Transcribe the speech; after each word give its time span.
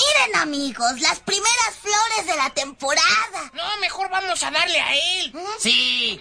Miren, 0.00 0.36
amigos, 0.42 1.00
las 1.00 1.18
primeras 1.20 1.74
flores 1.80 2.26
de 2.26 2.36
la 2.36 2.50
temporada. 2.50 3.50
No, 3.52 3.62
mejor 3.80 4.08
vamos 4.10 4.42
a 4.42 4.50
darle 4.50 4.80
a 4.80 4.94
él. 4.94 5.32
Sí. 5.58 6.18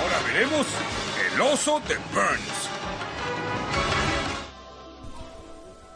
Ahora 0.00 0.18
veremos 0.26 0.66
el 1.34 1.40
oso 1.40 1.80
de 1.88 1.96
Burns. 2.14 2.68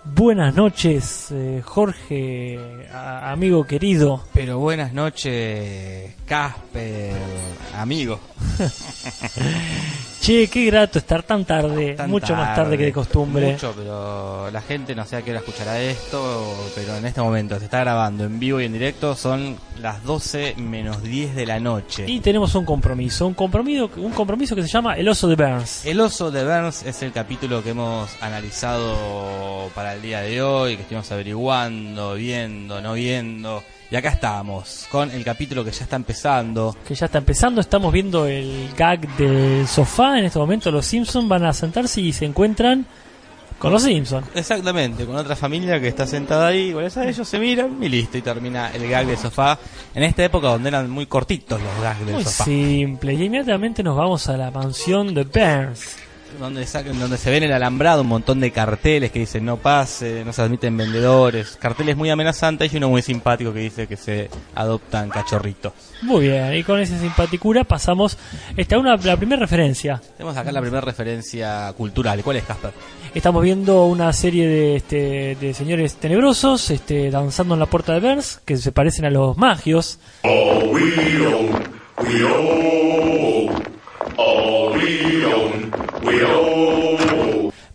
Buenas 0.05 0.55
noches, 0.55 1.29
eh, 1.31 1.63
Jorge, 1.65 2.59
a- 2.93 3.31
amigo 3.33 3.65
querido. 3.67 4.25
Pero 4.35 4.59
buenas 4.59 4.93
noches, 4.93 6.15
Casper, 6.27 7.17
amigo. 7.77 8.19
Che, 10.21 10.49
qué 10.49 10.67
grato 10.67 10.99
estar 10.99 11.23
tan 11.23 11.47
tarde, 11.47 11.95
Tan 11.95 12.11
mucho 12.11 12.37
más 12.37 12.55
tarde 12.55 12.77
que 12.77 12.85
de 12.85 12.93
costumbre. 12.93 13.53
Mucho, 13.53 13.73
pero 13.75 14.51
la 14.51 14.61
gente 14.61 14.95
no 14.95 15.07
sé 15.07 15.17
a 15.17 15.23
qué 15.23 15.31
hora 15.31 15.41
escuchará 15.41 15.81
esto, 15.81 16.71
pero 16.75 16.95
en 16.99 17.07
este 17.07 17.23
momento 17.23 17.59
se 17.59 17.65
está 17.65 17.81
grabando 17.81 18.25
en 18.25 18.39
vivo 18.39 18.61
y 18.61 18.67
en 18.67 18.73
directo, 18.75 19.17
son 19.17 19.57
las 19.81 20.05
12 20.05 20.57
menos 20.59 21.03
10 21.03 21.35
de 21.35 21.47
la 21.47 21.59
noche. 21.59 22.05
Y 22.07 22.21
tenemos 22.21 22.55
un 22.55 22.67
compromiso, 22.67 23.27
un 23.27 23.33
compromiso, 23.33 23.91
un 23.97 24.13
compromiso 24.13 24.55
que 24.55 24.61
se 24.61 24.69
llama 24.69 24.95
El 24.95 25.09
oso 25.09 25.27
de 25.27 25.37
Burns. 25.37 25.87
El 25.87 25.99
oso 26.01 26.31
de 26.31 26.45
Burns 26.45 26.83
es 26.83 27.03
el 27.03 27.13
capítulo 27.13 27.63
que 27.63 27.71
hemos 27.71 28.11
analizado 28.23 29.71
para 29.75 29.95
el 29.95 30.03
día 30.03 30.21
de 30.21 30.43
hoy, 30.43 30.77
que 30.77 30.83
estuvimos 30.83 31.11
averiguando, 31.13 32.15
viendo, 32.15 32.83
no 32.83 32.93
viendo. 32.93 33.65
Y 33.91 33.97
acá 33.97 34.11
estamos, 34.11 34.87
con 34.91 35.11
el 35.11 35.25
capítulo 35.25 35.65
que 35.65 35.73
ya 35.73 35.83
está 35.83 35.97
empezando. 35.97 36.77
Que 36.87 36.95
ya 36.95 37.07
está 37.07 37.19
empezando, 37.19 37.61
estamos 37.61 37.93
viendo 37.93 38.25
el 38.27 38.71
gag 38.77 39.01
del 39.17 39.67
sofá. 39.67 40.19
En 40.19 40.27
este 40.27 40.39
momento 40.39 40.71
los 40.71 40.87
Simpsons 40.87 41.27
van 41.29 41.45
a 41.45 41.53
sentarse 41.53 42.01
y 42.01 42.13
se 42.13 42.25
encuentran 42.25 42.87
con 43.59 43.73
los 43.73 43.83
Simpsons. 43.83 44.27
Exactamente, 44.35 45.05
con 45.05 45.17
otra 45.17 45.35
familia 45.35 45.81
que 45.81 45.89
está 45.89 46.07
sentada 46.07 46.47
ahí, 46.47 46.69
igual 46.69 46.91
a 46.95 47.05
ellos 47.05 47.29
se 47.29 47.39
miran 47.41 47.83
y 47.83 47.89
listo, 47.89 48.17
y 48.17 48.23
termina 48.23 48.71
el 48.73 48.89
gag 48.89 49.07
del 49.07 49.19
sofá. 49.19 49.59
En 49.95 50.05
esta 50.05 50.25
época 50.25 50.47
donde 50.49 50.69
eran 50.69 50.89
muy 50.89 51.07
cortitos 51.07 51.61
los 51.61 51.83
gags 51.83 52.07
del 52.07 52.15
Muy 52.15 52.25
sofá. 52.25 52.45
simple. 52.45 53.15
Y 53.15 53.25
inmediatamente 53.25 53.83
nos 53.83 53.97
vamos 53.97 54.29
a 54.29 54.37
la 54.37 54.51
mansión 54.53 55.13
de 55.15 55.25
Burns. 55.25 55.97
Donde, 56.39 56.67
se 56.67 57.31
ven 57.31 57.43
el 57.43 57.53
alambrado, 57.53 58.03
un 58.03 58.09
montón 58.09 58.41
de 58.41 58.51
carteles 58.51 59.11
que 59.11 59.21
dicen 59.21 59.45
no 59.45 59.57
pase, 59.57 60.25
no 60.25 60.33
se 60.33 60.43
admiten 60.43 60.77
vendedores, 60.77 61.57
carteles 61.57 61.97
muy 61.97 62.11
amenazantes 62.11 62.73
y 62.73 62.77
uno 62.77 62.89
muy 62.89 63.03
simpático 63.03 63.53
que 63.53 63.61
dice 63.61 63.87
que 63.87 63.97
se 63.97 64.31
adoptan 64.55 65.09
cachorritos. 65.11 65.73
Muy 66.03 66.29
bien, 66.29 66.55
y 66.55 66.63
con 66.63 66.81
esa 66.81 66.99
simpaticura 66.99 67.65
pasamos 67.65 68.17
esta 68.57 68.79
una 68.79 68.97
la 68.97 69.17
primera 69.17 69.41
referencia. 69.41 70.01
Tenemos 70.17 70.37
acá 70.37 70.53
la 70.53 70.61
primera 70.61 70.81
referencia 70.81 71.73
cultural. 71.77 72.23
¿Cuál 72.23 72.37
es, 72.37 72.45
Casper? 72.45 72.73
Estamos 73.15 73.43
viendo 73.43 73.87
una 73.87 74.13
serie 74.13 74.47
de, 74.47 74.77
este, 74.77 75.37
de 75.41 75.53
señores 75.53 75.97
tenebrosos 75.97 76.71
este, 76.71 77.11
danzando 77.11 77.55
en 77.55 77.61
la 77.61 77.67
puerta 77.67 77.93
de 77.93 78.01
Burns, 78.01 78.41
que 78.45 78.57
se 78.57 78.73
parecen 78.73 79.05
a 79.05 79.11
los 79.11 79.37
magios. 79.37 79.99
All 80.23 80.71
we 80.73 81.27
own, 81.27 81.51
we. 81.99 82.71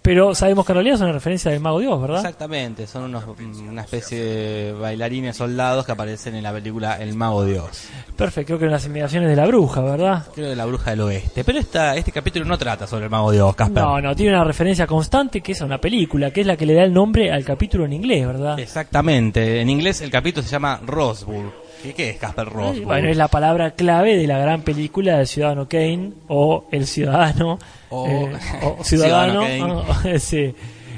Pero 0.05 0.35
sabemos 0.35 0.67
que 0.67 0.71
en 0.71 0.75
realidad 0.75 0.95
es 0.97 1.01
una 1.01 1.13
referencia 1.13 1.49
del 1.49 1.61
Mago 1.61 1.79
Dios, 1.79 1.99
¿verdad? 1.99 2.19
Exactamente, 2.19 2.85
son 2.85 3.05
unos, 3.05 3.23
una 3.67 3.81
especie 3.81 4.23
de 4.23 4.71
bailarines 4.73 5.35
soldados 5.35 5.83
que 5.83 5.93
aparecen 5.93 6.35
en 6.35 6.43
la 6.43 6.53
película 6.53 7.01
El 7.01 7.15
Mago 7.15 7.43
Dios. 7.43 7.87
Perfecto, 8.15 8.49
creo 8.49 8.59
que 8.59 8.65
en 8.65 8.71
las 8.71 8.85
inmediaciones 8.85 9.29
de 9.29 9.35
la 9.35 9.47
bruja, 9.47 9.81
¿verdad? 9.81 10.27
Creo 10.35 10.49
de 10.49 10.55
la 10.55 10.65
bruja 10.65 10.91
del 10.91 11.01
oeste. 11.01 11.43
Pero 11.43 11.57
esta, 11.57 11.95
este 11.95 12.11
capítulo 12.11 12.45
no 12.45 12.55
trata 12.55 12.85
sobre 12.85 13.05
el 13.05 13.09
mago 13.09 13.31
de 13.31 13.41
Oz, 13.41 13.55
Casper. 13.55 13.81
No, 13.81 13.99
no, 13.99 14.15
tiene 14.15 14.35
una 14.35 14.43
referencia 14.43 14.85
constante 14.85 15.41
que 15.41 15.53
es 15.53 15.61
a 15.63 15.65
una 15.65 15.81
película, 15.81 16.29
que 16.29 16.41
es 16.41 16.47
la 16.47 16.55
que 16.55 16.67
le 16.67 16.75
da 16.75 16.83
el 16.83 16.93
nombre 16.93 17.31
al 17.31 17.43
capítulo 17.43 17.85
en 17.85 17.93
inglés, 17.93 18.27
¿verdad? 18.27 18.59
Exactamente. 18.59 19.59
En 19.59 19.71
inglés 19.71 20.01
el 20.01 20.11
capítulo 20.11 20.43
se 20.43 20.51
llama 20.51 20.79
Roswell. 20.85 21.49
¿Qué, 21.83 21.93
qué 21.93 22.09
es 22.11 22.17
Casper 22.17 22.47
Roswell? 22.47 22.83
Bueno, 22.85 23.09
es 23.09 23.17
la 23.17 23.27
palabra 23.27 23.71
clave 23.71 24.17
de 24.17 24.27
la 24.27 24.37
gran 24.39 24.61
película 24.61 25.17
del 25.17 25.27
Ciudadano 25.27 25.67
Kane 25.67 26.11
o 26.27 26.65
El 26.71 26.87
Ciudadano 26.87 27.59
O- 27.89 28.07
eh, 28.07 28.31
o 28.79 28.83
Ciudadano, 28.83 29.45
Ciudadano 29.45 29.85
sí. 30.19 30.53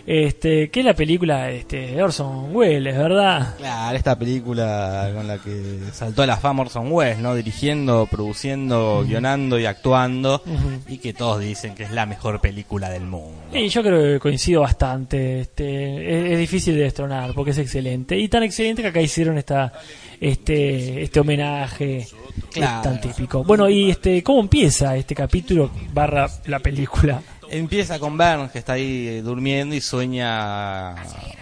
Este, 0.09 0.69
que 0.69 0.79
es 0.79 0.85
la 0.85 0.93
película 0.93 1.51
este, 1.51 1.87
de 1.91 2.01
Orson 2.01 2.55
Welles, 2.55 2.97
¿verdad? 2.97 3.55
Claro, 3.57 3.97
esta 3.97 4.17
película 4.17 5.11
con 5.13 5.27
la 5.27 5.37
que 5.37 5.79
saltó 5.91 6.21
a 6.21 6.25
la 6.25 6.37
fama 6.37 6.61
Orson 6.63 6.89
Welles, 6.93 7.19
¿no? 7.19 7.35
Dirigiendo, 7.35 8.07
produciendo, 8.09 9.03
guionando 9.05 9.59
y 9.59 9.65
actuando. 9.65 10.41
Y 10.87 10.99
que 10.99 11.11
todos 11.13 11.41
dicen 11.41 11.75
que 11.75 11.83
es 11.83 11.91
la 11.91 12.05
mejor 12.05 12.39
película 12.39 12.89
del 12.89 13.03
mundo. 13.03 13.35
Y 13.53 13.67
yo 13.67 13.83
creo 13.83 14.13
que 14.13 14.19
coincido 14.21 14.61
bastante. 14.61 15.41
Este, 15.41 16.25
es, 16.27 16.31
es 16.31 16.39
difícil 16.39 16.75
de 16.75 16.83
destronar 16.83 17.33
porque 17.33 17.51
es 17.51 17.57
excelente. 17.57 18.17
Y 18.17 18.29
tan 18.29 18.43
excelente 18.43 18.81
que 18.81 18.87
acá 18.87 19.01
hicieron 19.01 19.37
esta, 19.37 19.73
este, 20.21 21.03
este 21.03 21.19
homenaje 21.19 22.07
Claro. 22.51 22.81
tan 22.83 23.01
típico. 23.01 23.43
Bueno, 23.43 23.67
y 23.69 23.89
este, 23.89 24.23
¿cómo 24.23 24.39
empieza 24.39 24.95
este 24.95 25.13
capítulo 25.15 25.69
barra 25.93 26.27
la 26.45 26.59
película? 26.59 27.21
Empieza 27.49 27.99
con 27.99 28.17
Burns 28.17 28.51
que 28.51 28.59
está 28.59 28.73
ahí 28.73 29.07
eh, 29.07 29.21
durmiendo 29.21 29.75
y 29.75 29.81
sueña 29.81 30.95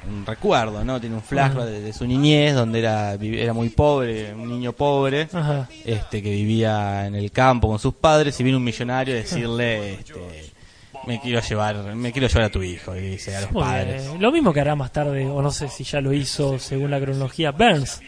un 0.08 0.26
recuerdo, 0.26 0.84
¿no? 0.84 1.00
Tiene 1.00 1.16
un 1.16 1.22
flashback 1.22 1.66
de, 1.66 1.82
de 1.82 1.94
su 1.94 2.06
niñez 2.06 2.54
donde 2.56 2.80
era, 2.80 3.14
era 3.14 3.54
muy 3.54 3.70
pobre, 3.70 4.34
un 4.34 4.50
niño 4.50 4.74
pobre. 4.74 5.28
Ajá. 5.34 5.68
este 5.84 6.22
que 6.22 6.30
vivía 6.32 7.08
en 7.08 7.16
el 7.16 7.32
campo 7.32 7.68
con 7.68 7.80
sus 7.80 7.94
padres 7.96 8.40
y 8.40 8.44
viene 8.44 8.58
un 8.58 8.64
millonario 8.64 9.14
a 9.16 9.18
decirle 9.18 9.94
este, 9.96 10.52
me 11.08 11.20
quiero 11.22 11.40
llevar 11.42 11.96
me 11.96 12.12
quiero 12.12 12.28
llevar 12.28 12.44
a 12.46 12.50
tu 12.50 12.64
hijo 12.64 12.96
y 12.96 13.02
dice 13.02 13.36
a 13.36 13.42
los 13.42 13.52
Muy 13.52 13.62
padres 13.64 14.08
bien. 14.08 14.22
Lo 14.22 14.32
mismo 14.32 14.54
que 14.54 14.60
hará 14.62 14.76
más 14.76 14.92
tarde, 14.92 15.26
o 15.28 15.42
no 15.42 15.52
sé 15.52 15.70
si 15.70 15.84
ya 15.84 16.02
lo 16.02 16.14
hizo 16.14 16.58
según 16.60 16.92
la 16.92 17.00
cronología, 17.00 17.52
Burns. 17.52 18.02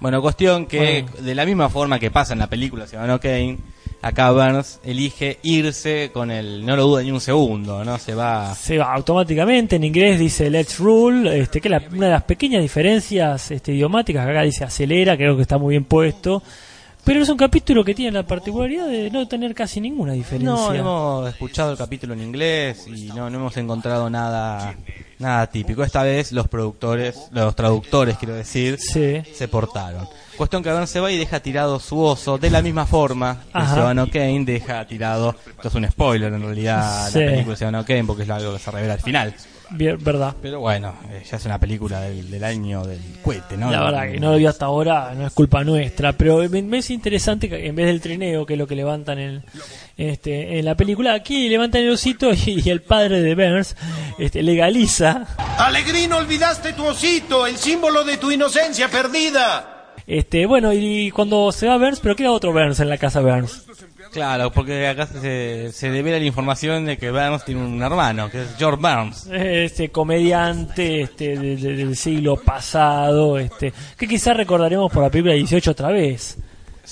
Bueno 0.00 0.20
cuestión 0.22 0.66
que 0.66 1.02
Bueno. 1.02 1.26
de 1.26 1.34
la 1.34 1.44
misma 1.44 1.68
forma 1.68 1.98
que 1.98 2.10
pasa 2.10 2.32
en 2.32 2.38
la 2.38 2.46
película 2.48 2.86
Ciudadano 2.86 3.20
Kane 3.20 3.58
acá 4.02 4.30
Burns 4.32 4.80
elige 4.84 5.38
irse 5.42 6.10
con 6.12 6.30
el 6.30 6.66
no 6.66 6.76
lo 6.76 6.82
duda 6.88 7.02
ni 7.02 7.10
un 7.12 7.20
segundo 7.20 7.84
no 7.84 7.98
se 7.98 8.14
va 8.14 8.54
Se 8.54 8.76
va 8.78 8.92
automáticamente, 8.92 9.76
en 9.76 9.84
inglés 9.84 10.18
dice 10.18 10.50
let's 10.50 10.78
rule, 10.78 11.38
este, 11.40 11.60
que 11.60 11.68
es 11.68 11.72
la- 11.72 11.82
una 11.90 12.06
de 12.06 12.12
las 12.12 12.24
pequeñas 12.24 12.60
diferencias 12.62 13.50
este, 13.50 13.72
idiomáticas, 13.72 14.26
acá 14.26 14.42
dice 14.42 14.64
acelera, 14.64 15.16
creo 15.16 15.36
que 15.36 15.42
está 15.42 15.56
muy 15.58 15.72
bien 15.74 15.84
puesto. 15.84 16.42
Pero 17.04 17.20
es 17.20 17.28
un 17.28 17.36
capítulo 17.36 17.82
que 17.84 17.96
tiene 17.96 18.12
la 18.12 18.22
particularidad 18.24 18.86
de 18.86 19.10
no 19.10 19.26
tener 19.26 19.54
casi 19.56 19.80
ninguna 19.80 20.12
diferencia. 20.12 20.48
no 20.54 20.72
hemos 20.72 21.28
escuchado 21.30 21.72
el 21.72 21.76
capítulo 21.78 22.14
en 22.14 22.22
inglés 22.22 22.86
y 22.86 23.06
no, 23.08 23.28
no 23.28 23.38
hemos 23.38 23.56
encontrado 23.56 24.08
nada 24.08 24.76
nada 25.18 25.46
típico 25.48 25.82
esta 25.82 26.04
vez 26.04 26.30
los 26.30 26.46
productores 26.46 27.16
los 27.32 27.56
traductores 27.56 28.16
quiero 28.18 28.34
decir 28.34 28.78
Sí. 28.78 29.20
se 29.34 29.48
portaron. 29.48 30.06
Cuestión 30.42 30.64
que 30.64 30.72
Burns 30.72 30.90
se 30.90 30.98
va 30.98 31.12
y 31.12 31.16
deja 31.18 31.38
tirado 31.38 31.78
su 31.78 32.00
oso 32.00 32.36
de 32.36 32.50
la 32.50 32.62
misma 32.62 32.84
forma 32.84 33.44
que. 33.52 33.60
Ciudadano 33.64 34.08
Kane 34.08 34.44
deja 34.44 34.84
tirado. 34.88 35.36
Esto 35.46 35.68
es 35.68 35.74
un 35.76 35.88
spoiler 35.88 36.32
en 36.32 36.42
realidad, 36.42 37.10
Sí. 37.12 37.20
la 37.20 37.26
película 37.26 37.52
de 37.52 37.56
Ciudadano 37.58 37.84
Kane, 37.86 38.02
porque 38.02 38.24
es 38.24 38.30
algo 38.30 38.52
que 38.52 38.58
se 38.58 38.70
revela 38.72 38.94
al 38.94 39.00
final. 39.00 39.32
Bien, 39.70 40.02
verdad. 40.02 40.34
Pero 40.42 40.58
bueno, 40.58 40.96
eh, 41.12 41.22
ya 41.30 41.36
es 41.36 41.44
una 41.46 41.60
película 41.60 42.00
del, 42.00 42.28
del 42.28 42.42
año 42.42 42.84
del 42.84 42.98
cohete, 43.22 43.56
¿no? 43.56 43.70
La 43.70 43.84
verdad 43.84 44.10
que 44.10 44.18
no 44.18 44.32
lo 44.32 44.36
vi 44.36 44.46
hasta 44.46 44.66
ahora, 44.66 45.14
no 45.14 45.28
es 45.28 45.32
culpa 45.32 45.62
nuestra, 45.62 46.12
pero 46.12 46.38
me, 46.48 46.60
me 46.60 46.78
es 46.78 46.90
interesante 46.90 47.48
que 47.48 47.64
en 47.64 47.76
vez 47.76 47.86
del 47.86 48.00
trineo, 48.00 48.44
que 48.44 48.54
es 48.54 48.58
lo 48.58 48.66
que 48.66 48.74
levantan 48.74 49.20
en, 49.20 49.44
este, 49.96 50.58
en 50.58 50.64
la 50.64 50.74
película, 50.74 51.14
aquí 51.14 51.48
levantan 51.48 51.82
el 51.82 51.90
osito 51.90 52.32
y, 52.34 52.68
el 52.68 52.82
padre 52.82 53.22
de 53.22 53.36
Burns 53.36 53.76
este, 54.18 54.42
legaliza 54.42 55.24
Alegrino, 55.56 56.16
olvidaste 56.16 56.72
tu 56.72 56.84
osito, 56.84 57.46
el 57.46 57.56
símbolo 57.56 58.02
de 58.02 58.16
tu 58.16 58.32
inocencia 58.32 58.88
perdida. 58.88 59.81
Este, 60.06 60.46
bueno, 60.46 60.72
y 60.72 61.10
cuando 61.10 61.52
se 61.52 61.66
va 61.68 61.78
Burns, 61.78 62.00
pero 62.00 62.16
queda 62.16 62.32
otro 62.32 62.52
Burns 62.52 62.80
en 62.80 62.88
la 62.88 62.98
casa 62.98 63.20
Burns. 63.20 63.66
Claro, 64.12 64.50
porque 64.52 64.86
acá 64.86 65.06
se, 65.06 65.70
se 65.72 65.90
devela 65.90 66.18
la 66.18 66.24
información 66.24 66.84
de 66.84 66.98
que 66.98 67.10
Burns 67.10 67.44
tiene 67.44 67.64
un 67.64 67.80
hermano, 67.82 68.28
que 68.30 68.42
es 68.42 68.56
George 68.58 68.80
Burns. 68.80 69.26
Este 69.32 69.88
comediante 69.90 71.02
este, 71.02 71.36
de- 71.38 71.56
de- 71.56 71.76
del 71.76 71.96
siglo 71.96 72.36
pasado, 72.36 73.38
este, 73.38 73.72
que 73.96 74.06
quizás 74.08 74.36
recordaremos 74.36 74.92
por 74.92 75.02
la 75.04 75.10
película 75.10 75.34
18 75.34 75.70
otra 75.70 75.88
vez. 75.88 76.36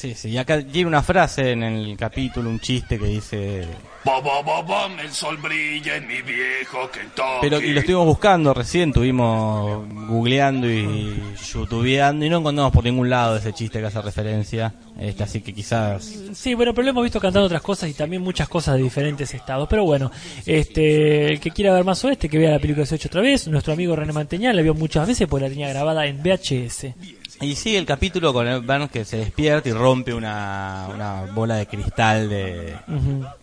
Sí, 0.01 0.15
sí, 0.15 0.31
y 0.31 0.39
acá 0.39 0.63
tiene 0.63 0.89
una 0.89 1.03
frase 1.03 1.51
en 1.51 1.63
el 1.63 1.95
capítulo, 1.95 2.49
un 2.49 2.59
chiste 2.59 2.99
que 2.99 3.05
dice... 3.05 3.67
Ba, 4.03 4.19
ba, 4.19 4.63
bam, 4.63 4.99
el 4.99 5.11
sol 5.11 5.37
brilla 5.37 5.97
en 5.97 6.07
mi 6.09 6.23
viejo 6.23 6.91
Kentucky. 6.91 7.39
Pero 7.43 7.61
y 7.61 7.75
lo 7.75 7.81
estuvimos 7.81 8.07
buscando 8.07 8.55
recién, 8.55 8.89
estuvimos 8.89 9.87
googleando 10.09 10.71
y 10.71 11.23
youtubeando 11.53 12.25
y 12.25 12.31
no 12.31 12.39
encontramos 12.39 12.73
por 12.73 12.83
ningún 12.83 13.11
lado 13.11 13.37
ese 13.37 13.53
chiste 13.53 13.79
que 13.79 13.85
hace 13.89 14.01
referencia. 14.01 14.73
Este, 14.99 15.23
así 15.23 15.43
que 15.43 15.53
quizás 15.53 16.03
Sí, 16.33 16.55
bueno, 16.55 16.73
pero 16.73 16.85
lo 16.85 16.91
hemos 16.93 17.03
visto 17.05 17.21
cantando 17.21 17.45
otras 17.45 17.61
cosas 17.61 17.91
y 17.91 17.93
también 17.93 18.23
muchas 18.23 18.49
cosas 18.49 18.77
de 18.77 18.83
diferentes 18.83 19.35
estados. 19.35 19.69
Pero 19.69 19.85
bueno, 19.85 20.11
este, 20.47 21.35
el 21.35 21.41
que 21.41 21.51
quiera 21.51 21.75
ver 21.75 21.85
más 21.85 22.03
oeste, 22.07 22.31
que 22.31 22.39
vea 22.39 22.53
la 22.53 22.59
película 22.59 22.85
18 22.85 23.07
otra 23.09 23.21
vez. 23.21 23.49
Nuestro 23.49 23.75
amigo 23.75 23.95
René 23.95 24.15
Manteñal 24.15 24.57
la 24.57 24.63
vio 24.63 24.73
muchas 24.73 25.07
veces 25.07 25.29
porque 25.29 25.45
la 25.45 25.51
tenía 25.51 25.69
grabada 25.69 26.07
en 26.07 26.23
VHS. 26.23 26.95
Y 27.41 27.55
sigue 27.57 27.79
el 27.79 27.87
capítulo 27.87 28.33
con 28.35 28.47
el 28.47 28.61
Burns 28.61 28.91
que 28.91 29.05
se 29.05 29.17
despierta 29.17 29.69
y 29.69 29.73
rompe 29.73 30.13
una, 30.13 30.89
una 30.95 31.23
bola 31.33 31.57
de 31.57 31.67
cristal 31.67 32.29
de 32.29 32.75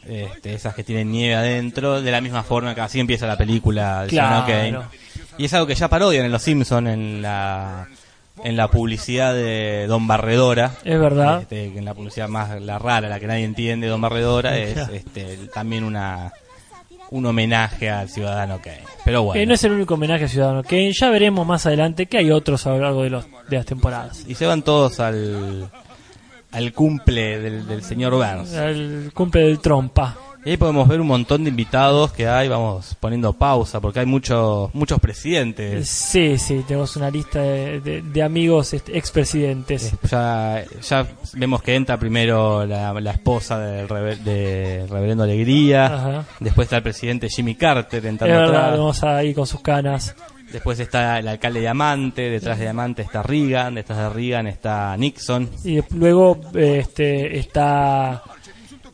este, 0.05 0.53
esas 0.53 0.75
que 0.75 0.83
tienen 0.83 1.11
nieve 1.11 1.33
adentro, 1.35 2.01
de 2.01 2.11
la 2.11 2.21
misma 2.21 2.43
forma 2.43 2.75
que 2.75 2.81
así 2.81 2.99
empieza 2.99 3.25
la 3.25 3.37
película 3.37 4.03
de 4.03 4.09
Claro. 4.09 4.45
Kane. 4.45 4.77
Y 5.39 5.45
es 5.45 5.53
algo 5.53 5.65
que 5.65 5.73
ya 5.75 5.87
parodian 5.87 6.25
en 6.25 6.31
Los 6.31 6.43
Simpsons 6.43 6.87
en 6.89 7.21
la 7.21 7.87
en 8.43 8.55
la 8.55 8.67
publicidad 8.69 9.33
de 9.33 9.87
Don 9.87 10.05
Barredora. 10.05 10.73
Es 10.83 10.99
verdad. 10.99 11.41
Este, 11.41 11.71
que 11.73 11.79
en 11.79 11.85
la 11.85 11.95
publicidad 11.95 12.27
más 12.27 12.61
la 12.61 12.77
rara, 12.77 13.09
la 13.09 13.19
que 13.19 13.25
nadie 13.25 13.45
entiende, 13.45 13.87
Don 13.87 13.99
Barredora, 13.99 14.57
es 14.59 14.77
este, 14.89 15.37
también 15.51 15.83
una 15.83 16.31
un 17.11 17.25
homenaje 17.25 17.89
al 17.89 18.09
Ciudadano 18.09 18.59
Kane. 18.61 18.83
Pero 19.05 19.23
bueno. 19.23 19.39
Que 19.39 19.45
no 19.45 19.53
es 19.53 19.63
el 19.63 19.71
único 19.73 19.93
homenaje 19.93 20.25
a 20.25 20.27
Ciudadano 20.27 20.63
Kane. 20.63 20.91
Ya 20.93 21.09
veremos 21.09 21.45
más 21.47 21.65
adelante 21.65 22.05
que 22.07 22.17
hay 22.17 22.31
otros 22.31 22.65
a 22.67 22.71
lo 22.71 22.79
largo 22.79 23.03
de, 23.03 23.09
los, 23.09 23.25
de 23.49 23.57
las 23.57 23.65
temporadas. 23.65 24.23
Y 24.27 24.35
se 24.35 24.45
van 24.45 24.61
todos 24.61 24.99
al, 24.99 25.69
al 26.51 26.73
cumple 26.73 27.39
del, 27.39 27.67
del 27.67 27.83
señor 27.83 28.13
Burns. 28.13 28.53
El 28.53 29.11
cumple 29.13 29.41
del 29.41 29.59
trompa. 29.59 30.17
Y 30.47 30.51
ahí 30.51 30.57
podemos 30.57 30.87
ver 30.87 31.01
un 31.01 31.07
montón 31.07 31.43
de 31.43 31.49
invitados 31.49 32.13
que 32.13 32.25
hay, 32.25 32.47
vamos 32.47 32.95
poniendo 33.01 33.33
pausa, 33.33 33.81
porque 33.81 33.99
hay 33.99 34.05
muchos 34.05 34.73
muchos 34.73 34.97
presidentes. 35.01 35.89
Sí, 35.89 36.37
sí, 36.37 36.63
tenemos 36.65 36.95
una 36.95 37.09
lista 37.11 37.41
de, 37.41 37.81
de- 37.81 38.01
de 38.01 38.23
amigos 38.23 38.73
este, 38.73 38.97
expresidentes. 38.97 39.91
Ya, 40.09 40.63
ya 40.81 41.05
vemos 41.33 41.61
que 41.61 41.75
entra 41.75 41.97
primero 41.99 42.65
la, 42.65 42.93
la 42.93 43.11
esposa 43.11 43.59
del 43.59 43.89
rever- 43.89 44.19
de 44.19 44.85
Reverendo 44.89 45.23
Alegría, 45.25 45.85
Ajá. 45.87 46.25
después 46.39 46.67
está 46.67 46.77
el 46.77 46.83
presidente 46.83 47.27
Jimmy 47.29 47.55
Carter 47.55 47.99
Es 48.05 48.09
entrando 48.09 48.39
verdad, 48.39 48.63
atrás, 48.67 48.79
vamos 48.79 49.03
ahí 49.03 49.33
con 49.33 49.45
sus 49.47 49.59
canas. 49.59 50.15
después 50.53 50.79
está 50.79 51.19
el 51.19 51.27
alcalde 51.27 51.59
Diamante, 51.59 52.29
detrás 52.29 52.57
de 52.57 52.63
Diamante 52.63 53.01
está 53.01 53.21
Reagan, 53.21 53.75
detrás 53.75 53.97
de 53.99 54.09
Reagan 54.11 54.47
está 54.47 54.95
Nixon, 54.95 55.49
Y 55.65 55.81
luego 55.93 56.39
este, 56.53 57.37
está 57.37 58.23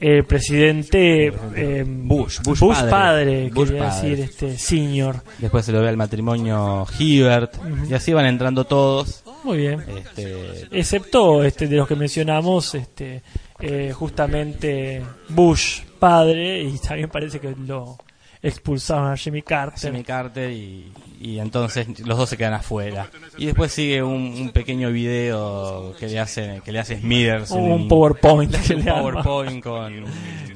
el 0.03 0.25
presidente 0.25 1.27
eh, 1.55 1.85
Bush, 1.87 2.41
Bush 2.43 2.59
padre, 2.59 2.91
padre. 2.91 3.49
Bush 3.53 3.69
quería 3.69 3.87
padre. 3.87 4.09
decir, 4.09 4.25
este, 4.25 4.57
senior. 4.57 5.23
después 5.37 5.65
se 5.65 5.71
lo 5.71 5.79
ve 5.79 5.87
al 5.87 5.95
matrimonio 5.95 6.85
Hibbert, 6.99 7.55
y 7.89 7.93
así 7.93 8.11
van 8.11 8.25
entrando 8.25 8.65
todos. 8.65 9.23
Muy 9.45 9.59
bien. 9.59 9.81
Este, 9.87 10.67
Excepto 10.71 11.41
este, 11.45 11.69
de 11.69 11.77
los 11.77 11.87
que 11.87 11.95
mencionamos, 11.95 12.75
este, 12.75 13.23
eh, 13.61 13.93
justamente 13.93 15.01
Bush 15.29 15.83
padre, 15.99 16.61
y 16.61 16.77
también 16.79 17.09
parece 17.09 17.39
que 17.39 17.55
lo 17.65 17.97
expulsaron 18.43 19.11
a 19.11 19.17
Jimmy 19.17 19.41
Carter. 19.41 19.91
Jimmy 19.91 20.03
Carter 20.03 20.51
y, 20.51 20.91
y 21.19 21.39
entonces 21.39 21.87
los 22.05 22.17
dos 22.17 22.29
se 22.29 22.37
quedan 22.37 22.53
afuera. 22.53 23.09
Y 23.37 23.45
después 23.45 23.71
sigue 23.71 24.03
un, 24.03 24.21
un 24.39 24.49
pequeño 24.51 24.91
video 24.91 25.95
que 25.97 26.07
le 26.07 26.19
hace 26.19 26.61
que 26.63 26.71
le 26.71 26.79
hace 26.79 26.99
Smithers 26.99 27.51
un 27.51 27.87
PowerPoint 27.87 28.53
que 28.67 28.75
un 28.75 28.85
le. 28.85 28.91
PowerPoint 28.91 29.63
con 29.63 30.03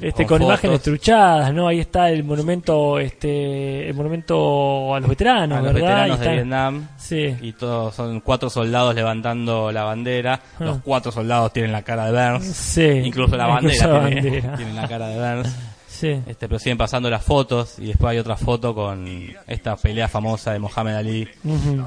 Este, 0.02 0.26
con 0.26 0.38
con 0.40 0.48
imágenes 0.48 0.82
truchadas, 0.82 1.54
¿no? 1.54 1.68
Ahí 1.68 1.80
está 1.80 2.12
el 2.12 2.24
monumento, 2.24 3.00
este, 3.00 3.88
el 3.90 3.96
monumento 3.96 4.94
a 4.94 5.00
los 5.00 5.10
veteranos, 5.10 5.58
a 5.58 5.62
los 5.62 5.74
¿verdad? 5.74 5.88
veteranos 5.90 6.20
de. 6.20 6.32
Vietnam. 6.34 6.88
Sí. 6.98 7.36
Y 7.42 7.54
todos 7.54 7.96
son 7.96 8.20
cuatro 8.20 8.50
soldados 8.50 8.94
levantando 8.94 9.72
la 9.72 9.84
bandera. 9.86 10.40
Ah. 10.60 10.64
Los 10.66 10.80
cuatro 10.82 11.12
soldados 11.12 11.52
tienen 11.54 11.72
la 11.72 11.82
cara 11.82 12.12
de 12.12 12.32
Burns. 12.32 12.46
Sí. 12.46 12.84
Incluso 13.06 13.38
la 13.38 13.50
Incluso 13.62 13.88
bandera, 13.90 14.04
la 14.04 14.10
tiene, 14.10 14.32
bandera. 14.42 14.58
tiene 14.58 14.74
la 14.74 14.88
cara 14.88 15.08
de 15.08 15.16
Burns. 15.36 15.56
Sí. 15.98 16.10
Este, 16.28 16.48
pero 16.48 16.60
siguen 16.60 16.78
pasando 16.78 17.10
las 17.10 17.24
fotos 17.24 17.80
y 17.80 17.88
después 17.88 18.12
hay 18.12 18.20
otra 18.20 18.36
foto 18.38 18.76
con 18.76 19.08
esta 19.48 19.76
pelea 19.76 20.08
famosa 20.08 20.54
de 20.54 20.60
Mohamed 20.60 20.94
Ali. 20.94 21.22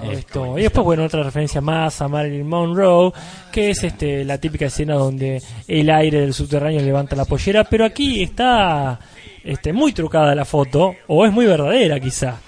Este, 0.03 0.13
esto. 0.13 0.59
Y 0.59 0.63
después, 0.63 0.85
bueno, 0.85 1.05
otra 1.05 1.23
referencia 1.23 1.61
más 1.61 2.03
a 2.03 2.09
Marilyn 2.09 2.49
Monroe, 2.49 3.13
que 3.53 3.71
es 3.71 3.85
este 3.85 4.25
la 4.25 4.39
típica 4.39 4.67
escena 4.67 4.95
donde 4.95 5.41
el 5.69 5.89
aire 5.91 6.23
del 6.23 6.35
subterráneo 6.35 6.81
levanta 6.83 7.15
la 7.15 7.25
pollera, 7.25 7.63
pero 7.63 7.85
aquí 7.85 8.21
está 8.21 8.99
este 9.45 9.73
muy 9.73 9.93
trucada 9.93 10.35
la 10.35 10.45
foto, 10.45 10.97
o 11.07 11.25
es 11.25 11.33
muy 11.33 11.47
verdadera 11.47 12.01
quizá. 12.01 12.41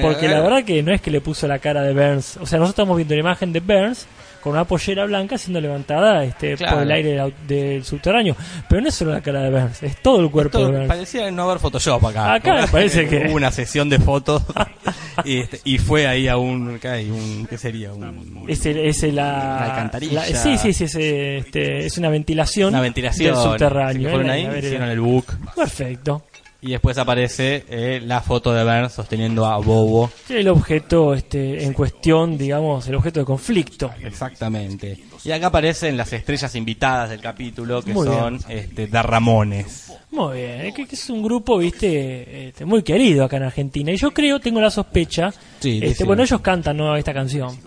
Porque 0.00 0.26
eh, 0.26 0.30
la 0.30 0.40
verdad 0.40 0.64
que 0.64 0.82
no 0.82 0.94
es 0.94 1.02
que 1.02 1.10
le 1.10 1.20
puso 1.20 1.46
la 1.46 1.58
cara 1.58 1.82
de 1.82 1.92
Burns, 1.92 2.38
o 2.38 2.46
sea, 2.46 2.58
nosotros 2.58 2.70
estamos 2.70 2.96
viendo 2.96 3.14
la 3.14 3.20
imagen 3.20 3.52
de 3.52 3.60
Burns 3.60 4.06
con 4.42 4.52
una 4.52 4.64
pollera 4.64 5.06
blanca 5.06 5.38
siendo 5.38 5.60
levantada 5.60 6.24
este, 6.24 6.56
Claro. 6.56 6.74
por 6.76 6.82
el 6.82 6.90
aire 6.90 7.32
del, 7.48 7.84
subterráneo, 7.84 8.36
pero 8.68 8.82
no 8.82 8.88
es 8.88 8.94
solo 8.94 9.12
la 9.12 9.20
cara 9.22 9.42
de 9.42 9.50
Burns, 9.50 9.82
es 9.82 9.96
todo 10.02 10.20
el 10.20 10.30
cuerpo 10.30 10.58
Esto 10.58 10.70
de 10.70 10.76
Burns. 10.78 10.88
parecía 10.88 11.30
no 11.30 11.44
haber 11.44 11.58
Photoshop 11.58 12.04
acá. 12.06 12.34
Acá 12.34 12.54
me 12.62 12.68
parece 12.68 13.06
que- 13.08 13.26
Hubo 13.28 13.36
una 13.36 13.50
sesión 13.50 13.88
de 13.88 13.98
fotos 13.98 14.42
y, 15.24 15.40
este, 15.40 15.60
y 15.64 15.78
fue 15.78 16.06
ahí 16.06 16.28
a 16.28 16.36
un, 16.36 16.78
¿qué, 16.80 16.88
hay? 16.88 17.10
un, 17.10 17.46
¿qué 17.48 17.56
sería? 17.56 17.92
Un, 17.92 18.44
Es, 18.48 18.66
el- 18.66 18.78
es 18.78 19.02
el- 19.04 19.16
la, 19.16 19.22
Una 19.32 19.64
alcantarilla. 19.70 20.14
la- 20.14 20.24
sí, 20.26 20.58
sí, 20.58 20.72
sí, 20.72 20.84
es, 20.84 20.94
este, 20.96 21.86
es 21.86 21.96
una 21.98 22.08
ventilación, 22.10 22.68
una 22.70 22.80
ventilación. 22.80 23.34
del 23.34 23.42
subterráneo. 23.42 24.08
Se 24.08 24.14
fueron 24.14 24.30
eh, 24.30 24.32
ahí, 24.32 24.58
hicieron 24.58 24.88
eh, 24.88 24.92
el 24.92 25.00
book 25.00 25.26
Perfecto. 25.54 26.24
Y 26.62 26.70
después 26.70 26.96
aparece 26.96 27.64
eh, 27.68 28.00
la 28.04 28.20
foto 28.20 28.54
de 28.54 28.62
Burns 28.62 28.92
sosteniendo 28.92 29.44
a 29.46 29.58
Bobo. 29.58 30.10
El 30.28 30.46
objeto 30.46 31.12
este, 31.12 31.64
en 31.64 31.72
cuestión, 31.72 32.38
digamos, 32.38 32.86
el 32.86 32.94
objeto 32.94 33.18
de 33.18 33.26
conflicto. 33.26 33.90
Exactamente. 34.00 34.96
Y 35.24 35.32
acá 35.32 35.48
aparecen 35.48 35.96
las 35.96 36.12
estrellas 36.12 36.54
invitadas 36.54 37.10
del 37.10 37.20
capítulo 37.20 37.82
que 37.82 37.92
Muy 37.92 38.06
son 38.06 38.38
este, 38.48 38.86
de 38.86 39.02
Ramones. 39.02 39.92
Muy 40.12 40.38
bien, 40.38 40.60
es 40.60 40.74
que, 40.74 40.82
es 40.82 41.10
un 41.10 41.22
grupo, 41.22 41.58
viste, 41.58 42.48
este, 42.48 42.64
muy 42.64 42.84
querido 42.84 43.24
acá 43.24 43.38
en 43.38 43.44
Argentina. 43.44 43.90
Y 43.90 43.96
yo 43.96 44.12
creo, 44.12 44.38
tengo 44.38 44.60
la 44.60 44.70
sospecha, 44.70 45.32
Sí, 45.58 45.80
este, 45.82 46.04
bueno, 46.04 46.22
ellos 46.22 46.40
cantan 46.40 46.76
¿no? 46.76 46.94
esta 46.96 47.12
canción. 47.12 47.58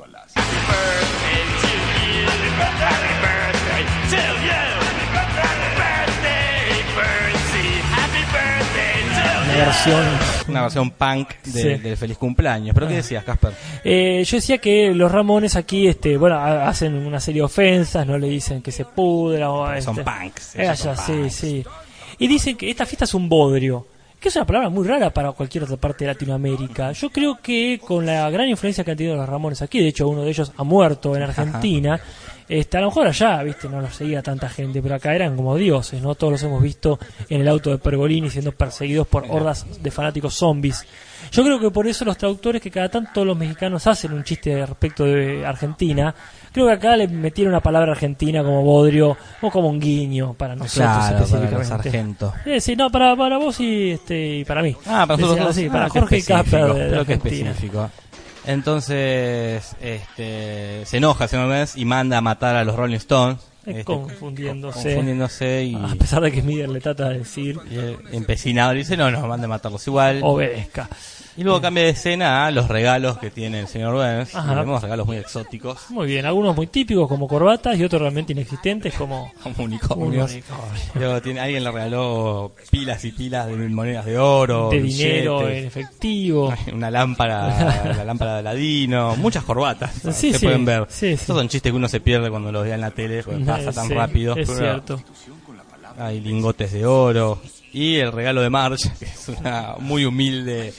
Versión 9.57 10.02
Una 10.50 10.62
versión 10.63 10.92
punk 10.92 11.30
de, 11.46 11.62
Sí. 11.62 11.81
del 11.81 11.98
feliz 11.98 12.18
cumpleaños. 12.18 12.74
¿Pero 12.74 12.88
qué 12.88 12.96
decías, 12.96 13.24
Casper? 13.24 13.54
Eh, 13.84 14.24
yo 14.25 14.38
decía 14.38 14.57
que 14.60 14.94
los 14.94 15.12
Ramones 15.12 15.56
aquí, 15.56 15.88
este, 15.88 16.18
bueno, 16.18 16.36
ha- 16.38 16.68
hacen 16.68 16.94
una 16.96 17.19
serie 17.19 17.42
de 17.42 17.46
ofensas, 17.46 18.06
no 18.06 18.18
le 18.18 18.28
dicen 18.28 18.62
que 18.62 18.72
se 18.72 18.86
pudra 18.86 19.50
o 19.52 19.66
Son 19.81 20.00
este, 20.00 20.04
punks. 20.04 20.56
eh, 20.56 20.63
ellos 20.63 20.80
son 20.80 20.92
allá, 20.94 21.04
sí, 21.04 21.30
sí. 21.30 21.66
Y 22.19 22.28
dicen 22.28 22.56
que 22.57 22.69
esta 22.69 22.86
fiesta 22.86 23.06
es 23.06 23.13
un 23.13 23.28
bodrio, 23.28 23.88
que 24.19 24.29
es 24.29 24.35
una 24.35 24.45
palabra 24.45 24.69
muy 24.69 24.88
rara 24.88 25.12
para 25.12 25.31
cualquier 25.31 25.63
otra 25.63 25.77
parte 25.77 26.06
de 26.06 26.13
Latinoamérica. 26.13 26.91
Yo 26.94 27.09
creo 27.09 27.39
que 27.41 27.79
con 27.85 28.06
la 28.06 28.29
gran 28.29 28.47
influencia 28.47 28.83
que 28.83 28.91
han 28.91 28.97
tenido 28.97 29.15
los 29.15 29.27
Ramones 29.27 29.62
aquí, 29.62 29.79
de 29.79 29.89
hecho 29.89 30.07
uno 30.07 30.23
de 30.23 30.29
ellos 30.29 30.51
ha 30.56 30.63
muerto 30.63 31.15
en 31.15 31.23
Argentina, 31.23 32.00
este, 32.47 32.77
a 32.77 32.81
lo 32.81 32.88
mejor 32.88 33.07
allá, 33.07 33.41
viste, 33.41 33.67
no 33.67 33.81
los 33.81 33.95
seguía 33.95 34.21
tanta 34.21 34.47
gente, 34.50 34.81
pero 34.81 34.95
acá 34.95 35.15
eran 35.15 35.35
como 35.35 35.56
dioses, 35.56 36.01
¿no? 36.01 36.13
Todos 36.13 36.33
los 36.33 36.44
hemos 36.44 36.62
visto 36.62 37.00
en 37.27 37.41
el 37.41 37.47
auto 37.47 37.71
de 37.71 37.79
Pergolini 37.79 38.29
siendo 38.29 38.51
perseguidos 38.51 39.07
por 39.07 39.25
hordas 39.29 39.65
de 39.81 39.89
fanáticos 39.89 40.35
zombies. 40.35 40.85
Yo 41.31 41.44
creo 41.44 41.59
que 41.59 41.71
por 41.71 41.87
eso 41.87 42.06
los 42.06 42.18
traductores 42.18 42.61
que 42.61 42.69
cada 42.69 42.90
tanto 42.90 43.25
los 43.25 43.35
mexicanos 43.35 43.87
hacen 43.87 44.13
un 44.13 44.23
chiste 44.23 44.63
respecto 44.63 45.06
de 45.06 45.44
Argentina, 45.44 46.13
creo 46.56 46.68
que 46.68 46.74
acá 46.74 46.95
le 46.95 47.07
metieron 47.09 47.54
una 47.54 47.59
palabra 47.62 47.92
argentina 47.92 48.42
como 48.42 48.64
bodrio 48.64 49.16
o 49.42 49.52
como 49.52 49.68
un 49.69 49.80
guiño 49.80 50.33
para 50.33 50.56
nosotros 50.56 50.88
Claro, 50.88 51.04
para 51.18 51.26
específicamente. 51.26 51.68
sargentos. 51.68 52.33
Eh, 52.45 52.62
sí, 52.62 52.76
no, 52.78 52.90
para, 52.90 53.14
para 53.16 53.38
vos 53.38 53.59
y, 53.59 53.92
este, 53.92 54.38
y 54.38 54.45
para 54.45 54.64
mí. 54.64 54.76
Ah, 54.88 55.06
para 55.06 55.18
nosotros 55.21 55.57
Ah, 55.57 55.71
para 55.71 55.90
qué 55.90 56.00
Jorge 56.00 56.24
Casper 56.24 56.74
de, 56.74 56.90
de 56.92 56.97
Argentina. 56.97 57.50
específico. 57.52 57.90
Entonces, 58.47 59.76
este, 59.81 60.85
se 60.85 60.97
enoja 60.97 61.26
ese 61.26 61.38
mes 61.38 61.76
y 61.76 61.85
manda 61.85 62.18
a 62.18 62.21
matar 62.21 62.56
a 62.56 62.64
los 62.64 62.76
Rolling 62.76 62.95
Stones. 62.97 63.38
Eh, 63.66 63.71
este, 63.80 63.83
confundiéndose. 63.85 64.83
confundiéndose 64.90 65.64
y, 65.64 65.76
A 65.76 65.95
pesar 65.97 66.21
de 66.21 66.31
que 66.31 66.42
Smither 66.42 66.69
le 66.69 66.80
trata 66.80 67.09
de 67.09 67.18
decir, 67.19 67.59
y 67.69 67.76
él, 67.76 67.97
empecinado 68.12 68.74
le 68.74 68.80
dice, 68.80 68.95
no, 68.95 69.09
no, 69.12 69.28
manda 69.28 69.45
a 69.45 69.50
matarlos 69.50 69.85
igual. 69.88 70.19
obedezca. 70.24 70.88
Y 71.37 71.44
luego 71.44 71.59
cambia 71.59 71.83
de 71.83 71.89
escena 71.89 72.45
a 72.45 72.51
los 72.51 72.69
regalos 72.69 73.18
que 73.18 73.30
tiene 73.30 73.59
el 73.59 73.68
señor 73.68 73.94
Burns. 73.94 74.33
Ajá. 74.35 74.54
Vemos 74.56 74.81
regalos 74.81 75.06
muy 75.06 75.18
exóticos, 75.18 75.89
Muy 75.89 76.07
bien, 76.07 76.25
algunos 76.25 76.56
muy 76.56 76.68
típicos 76.68 77.09
como 77.09 77.27
corbatas 77.27 77.77
y 77.77 77.83
otros 77.83 78.01
realmente 78.01 78.31
inexistentes 78.31 78.94
como 78.94 79.31
como 79.44 79.56
un 79.57 79.65
unicornios. 79.65 80.31
unicornio. 80.31 80.81
Luego 80.95 81.21
tiene, 81.21 81.39
alguien 81.42 81.63
le 81.63 81.71
regaló 81.71 82.54
pilas 82.71 83.04
y 83.04 83.11
pilas 83.11 83.47
de 83.47 83.56
monedas 83.69 84.06
de 84.06 84.18
oro, 84.18 84.69
de 84.69 84.81
dinero 84.81 85.49
en 85.49 85.65
efectivo. 85.65 86.54
una 86.73 86.89
lámpara, 86.89 87.94
la 87.97 88.06
lámpara 88.06 88.33
de 88.35 88.39
Aladino, 88.39 89.15
muchas 89.18 89.44
corbatas. 89.44 89.92
Sí, 89.94 90.31
se 90.31 90.39
sí, 90.39 90.45
pueden 90.45 90.63
ver. 90.63 90.85
sí. 90.89 91.07
Estos 91.07 91.35
son 91.35 91.49
chistes 91.49 91.71
que 91.71 91.75
uno 91.75 91.89
se 91.89 91.99
pierde 91.99 92.30
cuando 92.30 92.51
los 92.51 92.63
ve 92.63 92.71
en 92.73 92.81
la 92.81 92.92
tele, 92.92 93.23
porque 93.23 93.44
pasa 93.44 93.73
tan 93.73 93.89
rápido. 93.89 94.35
Es 94.37 94.47
pero 94.47 94.57
cierto. 94.59 95.01
Hay 95.97 96.19
lingotes 96.21 96.71
de 96.73 96.85
oro. 96.85 97.39
Y 97.77 97.97
el 97.97 98.13
regalo 98.13 98.41
de 98.41 98.49
Marge, 98.49 98.89
que 98.97 99.03
es 99.05 99.27
una 99.27 99.75
muy 99.79 100.05
humilde 100.05 100.73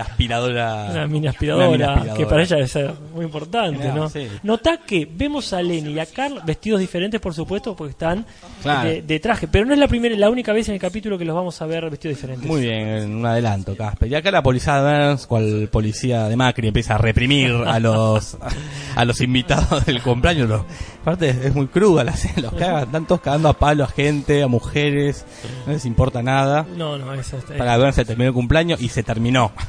aspiradora. 0.00 0.88
Una 0.90 1.06
mini 1.06 1.26
aspiradora, 1.26 1.68
Una 1.68 1.76
mini 1.76 1.84
aspiradora. 1.88 2.14
que 2.16 2.26
para 2.26 2.42
ella 2.42 2.56
debe 2.56 2.68
ser 2.68 2.94
muy 3.14 3.24
importante, 3.24 3.80
Claro, 3.82 4.02
¿no? 4.02 4.08
sí. 4.08 4.28
Nota 4.42 4.78
que 4.86 5.08
vemos 5.12 5.52
a 5.52 5.62
Lenny 5.62 5.92
y 5.94 5.98
a 5.98 6.06
Carl 6.06 6.40
vestidos 6.44 6.80
diferentes, 6.80 7.20
por 7.20 7.34
supuesto, 7.34 7.74
porque 7.74 7.90
están 7.92 8.24
Claro. 8.62 8.88
de, 8.88 9.02
de 9.02 9.20
traje, 9.20 9.48
pero 9.48 9.66
no 9.66 9.72
es 9.72 9.78
la 9.78 9.88
primera, 9.88 10.16
la 10.16 10.30
única 10.30 10.52
vez 10.52 10.68
en 10.68 10.74
el 10.74 10.80
capítulo 10.80 11.18
que 11.18 11.24
los 11.24 11.34
vamos 11.34 11.60
a 11.60 11.66
ver 11.66 11.88
vestidos 11.90 12.16
diferentes. 12.16 12.46
Muy 12.48 12.62
bien, 12.62 13.16
un 13.16 13.26
adelanto, 13.26 13.76
Casper. 13.76 14.08
Y 14.10 14.14
acá 14.14 14.30
la 14.30 14.42
policía 14.42 14.80
Burns, 14.80 15.26
cual 15.26 15.68
policía 15.72 16.28
de 16.28 16.36
Macri, 16.36 16.68
empieza 16.68 16.94
a 16.94 16.98
reprimir 16.98 17.50
a 17.66 17.78
los 17.80 18.36
a 18.96 19.04
los 19.04 19.20
invitados 19.20 19.84
del 19.86 20.00
cumpleaños. 20.02 20.48
Los- 20.48 20.62
aparte 21.00 21.30
es, 21.30 21.54
muy 21.54 21.66
cruda 21.66 22.04
la 22.04 22.12
escena, 22.12 22.42
los 22.42 22.52
cagan, 22.54 22.84
están 22.84 23.06
todos 23.06 23.20
cagando 23.22 23.48
a 23.48 23.54
palo 23.58 23.82
a 23.84 23.88
gente, 23.88 24.42
a 24.42 24.46
mujeres, 24.46 25.24
no 25.66 25.72
les 25.72 25.84
importa 25.84 26.11
nada. 26.20 26.66
No, 26.76 26.98
no, 26.98 27.14
es, 27.14 27.32
es- 27.32 27.44
Para 27.44 27.78
Burns 27.78 27.94
se 27.94 28.04
terminó 28.04 28.28
el 28.28 28.34
cumpleaños 28.34 28.82
y 28.82 28.88
se 28.88 29.04
terminó. 29.04 29.52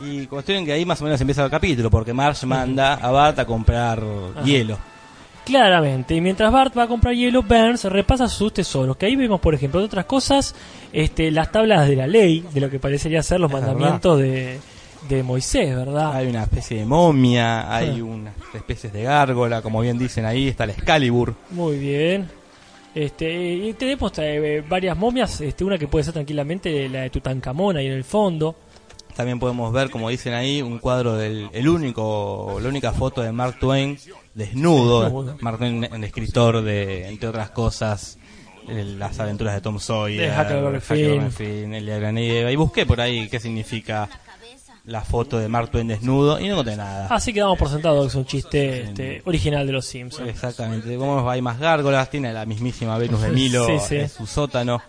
Y 0.00 0.26
cuestión 0.26 0.66
que 0.66 0.72
ahí 0.72 0.84
más 0.84 1.00
o 1.00 1.04
menos 1.04 1.18
empieza 1.20 1.42
el 1.44 1.50
capítulo, 1.50 1.88
porque 1.90 2.12
Marge 2.12 2.44
manda 2.44 2.94
a 2.94 3.10
Bart 3.10 3.38
a 3.38 3.46
comprar 3.46 4.02
hielo. 4.44 4.76
Claramente, 5.44 6.14
y 6.14 6.20
mientras 6.20 6.50
Bart 6.52 6.76
va 6.76 6.82
a 6.82 6.86
comprar 6.88 7.14
hielo, 7.14 7.42
Burns 7.42 7.84
repasa 7.84 8.28
sus 8.28 8.52
tesoros, 8.52 8.96
que 8.96 9.06
ahí 9.06 9.14
vemos, 9.16 9.40
por 9.40 9.54
ejemplo, 9.54 9.80
de 9.80 9.86
otras 9.86 10.04
cosas, 10.06 10.54
este, 10.92 11.30
las 11.30 11.52
tablas 11.52 11.86
de 11.88 11.96
la 11.96 12.06
ley, 12.06 12.44
de 12.52 12.60
lo 12.60 12.68
que 12.70 12.78
parecería 12.78 13.22
ser 13.22 13.40
los 13.40 13.50
Es 13.50 13.60
mandamientos 13.60 14.18
de, 14.18 14.58
de 15.08 15.22
Moisés, 15.22 15.74
¿verdad? 15.76 16.14
Hay 16.16 16.26
una 16.28 16.42
especie 16.42 16.78
de 16.80 16.86
momia, 16.86 17.74
hay 17.74 18.00
unas 18.00 18.34
especies 18.54 18.92
de 18.92 19.02
gárgola, 19.02 19.60
como 19.62 19.80
bien 19.80 19.98
dicen 19.98 20.24
ahí, 20.24 20.48
está 20.48 20.64
el 20.64 20.70
Excalibur. 20.70 21.34
Muy 21.50 21.78
bien. 21.78 22.28
Este, 22.94 23.54
y 23.54 23.72
tenemos 23.72 24.12
eh, 24.18 24.62
varias 24.68 24.96
momias, 24.96 25.40
este, 25.40 25.64
una 25.64 25.78
que 25.78 25.88
puede 25.88 26.04
ser 26.04 26.12
tranquilamente 26.12 26.88
la 26.88 27.02
de 27.02 27.10
Tutankamón 27.10 27.76
ahí 27.76 27.86
en 27.86 27.92
el 27.92 28.04
fondo. 28.04 28.54
También 29.16 29.38
podemos 29.38 29.72
ver, 29.72 29.90
como 29.90 30.08
dicen 30.08 30.34
ahí, 30.34 30.60
un 30.62 30.78
cuadro 30.78 31.14
del 31.16 31.48
el 31.52 31.68
único, 31.68 32.58
la 32.60 32.68
única 32.68 32.92
foto 32.92 33.22
de 33.22 33.32
Mark 33.32 33.58
Twain 33.60 33.96
desnudo. 34.34 35.04
Desnudo. 35.04 35.36
Mark 35.40 35.58
Twain, 35.58 35.84
el 35.84 36.04
escritor 36.04 36.62
de, 36.62 37.08
entre 37.08 37.28
otras 37.28 37.50
cosas, 37.50 38.18
las 38.66 39.20
aventuras 39.20 39.54
de 39.54 39.60
Tom 39.60 39.78
Sawyer, 39.78 40.30
De 40.30 40.40
Huckleberry 40.40 41.30
Finn. 41.30 41.74
El 41.74 41.86
de 41.86 42.12
Nieve. 42.12 42.52
Y 42.52 42.56
busqué 42.56 42.86
por 42.86 43.00
ahí 43.00 43.28
qué 43.28 43.38
significa 43.38 44.08
la 44.86 45.00
foto 45.00 45.38
de 45.38 45.48
Mark 45.48 45.70
Twain 45.70 45.88
desnudo 45.88 46.38
y 46.38 46.46
no 46.46 46.52
encontré 46.54 46.76
nada. 46.76 47.06
Así 47.10 47.32
que 47.32 47.40
damos 47.40 47.58
por 47.58 47.68
sentado 47.68 48.02
que 48.02 48.08
es 48.08 48.14
un 48.14 48.26
chiste 48.26 48.82
este, 48.82 49.22
original 49.24 49.66
de 49.66 49.72
los 49.72 49.86
Simpsons. 49.86 50.28
Exactamente. 50.28 50.96
Como 50.96 51.28
hay 51.30 51.40
más 51.40 51.58
gárgolas, 51.58 52.10
tiene 52.10 52.32
la 52.32 52.44
mismísima 52.44 52.98
Venus 52.98 53.22
de 53.22 53.30
Milo 53.30 53.66
Sí, 53.78 53.78
sí. 53.80 53.96
en 53.96 54.08
su 54.08 54.26
sótano, 54.26 54.80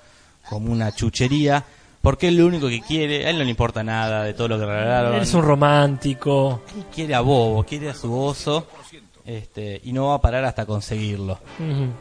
como 0.50 0.72
una 0.72 0.92
chuchería. 0.94 1.64
Porque 2.02 2.28
él 2.28 2.38
lo 2.38 2.46
único 2.46 2.68
que 2.68 2.82
quiere, 2.82 3.26
a 3.26 3.32
él 3.32 3.38
no 3.40 3.44
le 3.44 3.50
importa 3.50 3.84
nada 3.84 4.24
de 4.24 4.34
todo 4.36 4.48
lo 4.50 4.60
que 4.60 4.66
regalaron. 4.66 5.16
Él 5.16 5.24
es 5.24 5.34
un 5.34 5.42
romántico. 5.42 6.62
Él 6.76 6.84
quiere 6.94 7.16
a 7.16 7.22
Bobo, 7.22 7.64
quiere 7.64 7.90
a 7.90 7.96
su 7.96 8.16
oso, 8.16 8.68
este, 9.26 9.82
y 9.84 9.92
no 9.92 10.10
va 10.10 10.16
a 10.16 10.22
parar 10.22 10.46
hasta 10.46 10.68
conseguirlo. 10.68 11.40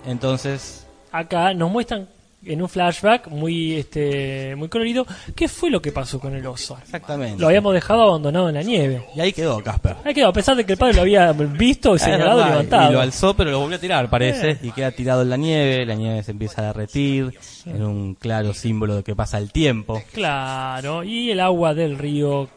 Entonces, 0.04 0.86
Acá 1.10 1.54
nos 1.54 1.70
muestran 1.70 2.08
en 2.46 2.62
un 2.62 2.68
flashback 2.68 3.28
muy 3.28 3.74
este 3.74 4.54
muy 4.56 4.68
colorido 4.68 5.06
qué 5.34 5.48
fue 5.48 5.70
lo 5.70 5.80
que 5.80 5.92
pasó 5.92 6.18
con 6.20 6.34
el 6.34 6.46
oso. 6.46 6.76
exactamente. 6.82 7.40
Lo 7.40 7.48
habíamos 7.48 7.72
dejado 7.74 8.02
abandonado 8.02 8.48
en 8.48 8.54
la 8.54 8.62
nieve. 8.62 9.04
Y 9.16 9.20
ahí 9.20 9.32
quedó 9.32 9.62
Casper. 9.62 9.96
Ahí 10.04 10.14
quedó, 10.14 10.28
a 10.28 10.32
pesar 10.32 10.56
de 10.56 10.64
que 10.64 10.72
el 10.72 10.78
padre 10.78 10.94
lo 10.94 11.02
había 11.02 11.32
visto, 11.32 11.94
Es 11.94 12.02
señalado 12.02 12.32
y 12.40 12.44
verdad, 12.44 12.50
levantado. 12.50 12.90
y 12.90 12.92
lo 12.94 13.00
alzó, 13.00 13.34
pero 13.34 13.50
lo 13.50 13.60
volvió 13.60 13.76
a 13.76 13.80
tirar, 13.80 14.10
parece, 14.10 14.50
Eh. 14.52 14.58
y 14.62 14.70
queda 14.72 14.90
tirado 14.90 15.22
en 15.22 15.30
la 15.30 15.36
nieve. 15.36 15.86
La 15.86 15.94
nieve 15.94 16.22
se 16.22 16.30
empieza 16.32 16.62
a 16.62 16.66
derretir, 16.66 17.32
en 17.66 17.82
un 17.82 18.14
claro 18.14 18.52
símbolo 18.54 18.96
de 18.96 19.02
que 19.02 19.14
pasa 19.16 19.38
el 19.38 19.50
tiempo. 19.52 20.02
Claro, 20.12 21.02
y 21.04 21.30
el 21.30 21.40
agua 21.40 21.74
del 21.74 21.98
río 21.98 22.48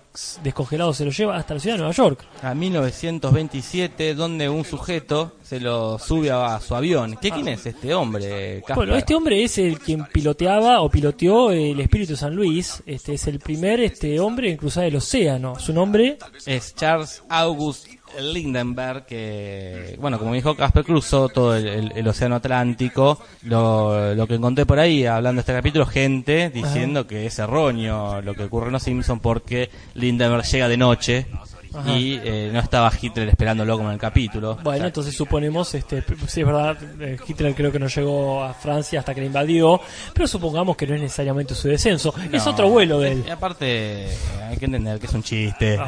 descongelado 0.44 0.94
se 0.94 1.06
lo 1.06 1.12
lleva 1.12 1.38
hasta 1.38 1.54
la 1.54 1.60
ciudad 1.60 1.76
de 1.76 1.80
Nueva 1.80 1.94
York. 1.94 2.26
A 2.42 2.54
1927, 2.54 4.16
donde 4.16 4.50
un 4.50 4.66
sujeto 4.66 5.34
se 5.42 5.60
lo 5.60 6.00
sube 6.00 6.32
a 6.32 6.60
su 6.60 6.76
avión. 6.76 7.18
¿Qué 7.22 7.32
quién 7.32 7.48
es 7.48 7.66
este 7.66 7.94
hombre? 7.94 8.64
Bueno, 8.76 8.96
este 8.96 9.16
hombre 9.16 9.44
es 9.44 9.58
el 9.58 9.80
quien 9.80 10.06
piloteaba 10.06 10.82
o 10.82 10.90
piloteó 10.90 11.52
el 11.52 11.80
Espíritu 11.80 12.16
San 12.16 12.36
Luis. 12.36 12.84
Este 12.86 13.14
es 13.14 13.28
el 13.28 13.40
primer 13.40 13.80
este 13.80 14.20
hombre 14.20 14.52
en 14.52 14.58
cruzar 14.58 14.86
el 14.86 14.96
océano. 14.96 15.60
Su 15.60 15.74
nombre, 15.74 16.18
es 16.46 16.76
Charles 16.76 17.24
August 17.30 17.88
Lindenberg, 18.20 19.06
que, 19.06 19.96
bueno, 20.00 20.18
como 20.20 20.34
dijo 20.34 20.56
Casper, 20.56 20.84
cruzó 20.84 21.30
todo 21.30 21.56
el, 21.56 21.68
el- 21.68 21.92
el 21.96 22.08
océano 22.08 22.36
Atlántico. 22.36 23.20
Lo, 23.44 24.14
lo 24.16 24.28
que 24.28 24.36
encontré 24.36 24.66
por 24.66 24.80
ahí, 24.80 25.06
hablando 25.06 25.40
de 25.40 25.42
este 25.42 25.54
capítulo, 25.54 25.86
gente 25.86 26.50
diciendo 26.50 27.06
que 27.08 27.26
es 27.26 27.38
erróneo 27.40 28.22
lo 28.22 28.34
que 28.34 28.44
ocurre 28.46 28.68
en 28.68 28.74
Los 28.74 28.84
Simpsons 28.84 29.22
porque 29.22 29.70
Lindenberg 29.96 30.44
llega 30.46 30.68
de 30.68 30.78
noche 30.78 31.28
Ajá. 31.74 31.92
y 31.98 32.20
eh, 32.24 32.50
no 32.52 32.60
estaba 32.60 32.92
Hitler 33.00 33.28
esperándolo 33.30 33.78
como 33.78 33.90
en 33.90 33.94
el 33.96 34.00
capítulo. 34.00 34.56
bueno, 34.64 34.70
O 34.70 34.76
sea, 34.78 34.88
entonces 34.88 35.16
suponemos, 35.16 35.74
este, 35.76 36.04
sí 36.28 36.42
es 36.42 36.46
verdad, 36.48 36.78
eh, 37.00 37.18
Hitler 37.28 37.54
creo 37.54 37.72
que 37.72 37.80
no 37.80 37.88
llegó 37.88 38.44
a 38.44 38.54
Francia 38.54 39.00
hasta 39.00 39.14
que 39.14 39.22
la 39.22 39.28
invadió, 39.28 39.80
pero 40.14 40.28
supongamos 40.28 40.76
que 40.78 40.88
no 40.88 40.96
es 40.96 41.02
necesariamente 41.02 41.54
su 41.54 41.68
descenso. 41.68 42.14
Es 42.32 42.48
otro 42.48 42.70
vuelo 42.70 43.00
de 43.00 43.12
él. 43.12 43.24
Y 43.28 43.30
aparte, 43.30 44.08
hay 44.50 44.58
que 44.58 44.66
entender 44.66 45.00
que 45.00 45.06
es 45.06 45.14
un 45.14 45.24
chiste. 45.24 45.78
Ah, 45.80 45.88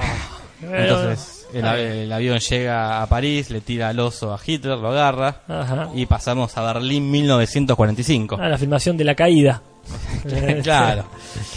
Entonces, 0.62 1.39
el, 1.54 1.66
el 1.66 2.12
avión 2.12 2.40
llega 2.40 3.02
a 3.02 3.08
París, 3.08 3.50
le 3.50 3.62
tira 3.62 3.90
al 3.90 4.00
oso 4.00 4.34
a 4.34 4.40
Hitler, 4.46 4.78
lo 4.78 4.90
agarra 4.90 5.42
Ajá. 5.48 5.90
y 5.96 6.06
pasamos 6.06 6.56
a 6.58 6.74
Berlín 6.74 7.10
1945. 7.12 8.38
Ah, 8.40 8.50
la 8.50 8.58
filmación 8.58 8.98
de 8.98 9.04
la 9.04 9.16
caída. 9.16 9.62
Eh, 10.26 10.60
claro. 10.62 11.06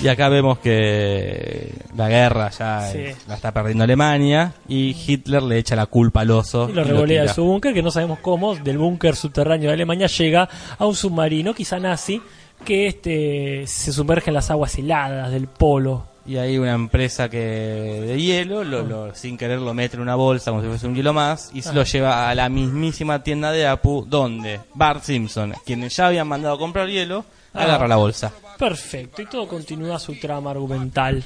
Y 0.01 0.09
acá 0.09 0.29
vemos 0.29 0.59
que 0.61 1.75
la 1.97 2.09
guerra 2.09 2.49
ya 2.51 2.89
Sí. 2.91 3.05
la 3.27 3.35
está 3.35 3.53
perdiendo 3.53 3.83
Alemania 3.85 4.53
y 4.69 4.97
Hitler 5.07 5.43
le 5.43 5.59
echa 5.59 5.75
la 5.77 5.87
culpa 5.87 6.21
al 6.21 6.31
oso. 6.31 6.69
Y 6.71 6.73
lo 6.73 6.85
revolea 6.85 7.23
de 7.23 7.29
su 7.29 7.45
búnker, 7.45 7.75
que 7.75 7.83
no 7.83 7.91
sabemos 7.91 8.21
cómo, 8.21 8.55
del 8.55 8.79
búnker 8.79 9.17
subterráneo 9.17 9.69
de 9.69 9.75
Alemania 9.75 10.07
llega 10.07 10.49
a 10.79 10.87
un 10.87 10.95
submarino, 10.95 11.53
quizá 11.55 11.79
nazi, 11.81 12.23
que 12.65 12.87
este 12.87 13.67
se 13.67 13.93
sumerge 13.93 14.31
en 14.31 14.35
las 14.35 14.51
aguas 14.51 14.79
heladas 14.79 15.31
del 15.33 15.49
polo. 15.49 16.07
Y 16.25 16.37
hay 16.37 16.57
una 16.57 16.73
empresa 16.73 17.29
que 17.29 17.39
de 17.39 18.21
hielo, 18.23 18.63
lo, 18.63 18.83
lo- 18.83 19.15
sin 19.15 19.37
querer 19.37 19.59
lo 19.61 19.75
mete 19.75 19.97
en 19.97 20.03
una 20.03 20.15
bolsa 20.15 20.51
como 20.53 20.63
si 20.63 20.69
fuese 20.69 20.87
un 20.87 20.95
hielo 20.95 21.13
más 21.13 21.51
y 21.53 21.63
se 21.63 21.71
Ah. 21.71 21.73
lo 21.73 21.83
lleva 21.83 22.31
a 22.31 22.35
la 22.37 22.49
mismísima 22.49 23.23
tienda 23.25 23.51
de 23.51 23.67
Apu 23.67 24.05
donde 24.09 24.61
Bart 24.75 25.03
Simpson, 25.03 25.53
quienes 25.67 25.97
ya 25.97 26.07
habían 26.07 26.29
mandado 26.29 26.55
a 26.55 26.59
comprar 26.59 26.89
hielo, 26.89 27.25
Ah. 27.55 27.65
agarra 27.65 27.89
la 27.89 27.97
bolsa. 27.97 28.33
Perfecto, 28.59 29.21
y 29.23 29.27
todo 29.27 29.49
continúa 29.49 29.99
su 29.99 30.15
trama 30.21 30.53
argumental. 30.53 31.25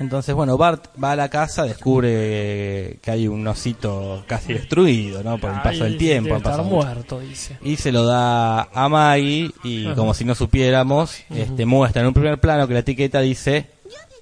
Entonces, 0.00 0.34
bueno, 0.34 0.56
Bart 0.56 0.86
va 1.02 1.12
a 1.12 1.16
la 1.16 1.28
casa, 1.28 1.62
descubre 1.64 2.98
que 3.00 3.10
hay 3.10 3.28
un 3.28 3.46
osito 3.46 4.24
casi 4.26 4.52
destruido, 4.54 5.22
¿no? 5.22 5.38
Por 5.38 5.50
el 5.52 5.56
paso 5.60 5.84
Ay, 5.84 5.90
del 5.90 5.98
tiempo. 5.98 6.28
debe 6.34 6.38
estar 6.38 6.62
muerto, 6.64 7.20
dice. 7.20 7.58
Y 7.62 7.76
se 7.76 7.92
lo 7.92 8.04
da 8.04 8.62
a 8.62 8.88
Maggie 8.88 9.52
y 9.62 9.86
Ajá. 9.86 9.94
como 9.94 10.12
si 10.14 10.24
no 10.24 10.34
supiéramos, 10.34 11.18
este 11.30 11.64
muestra 11.66 12.02
en 12.02 12.08
un 12.08 12.14
primer 12.14 12.40
plano 12.40 12.66
que 12.66 12.74
la 12.74 12.80
etiqueta 12.80 13.20
dice 13.20 13.66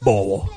Bobo. 0.03 0.51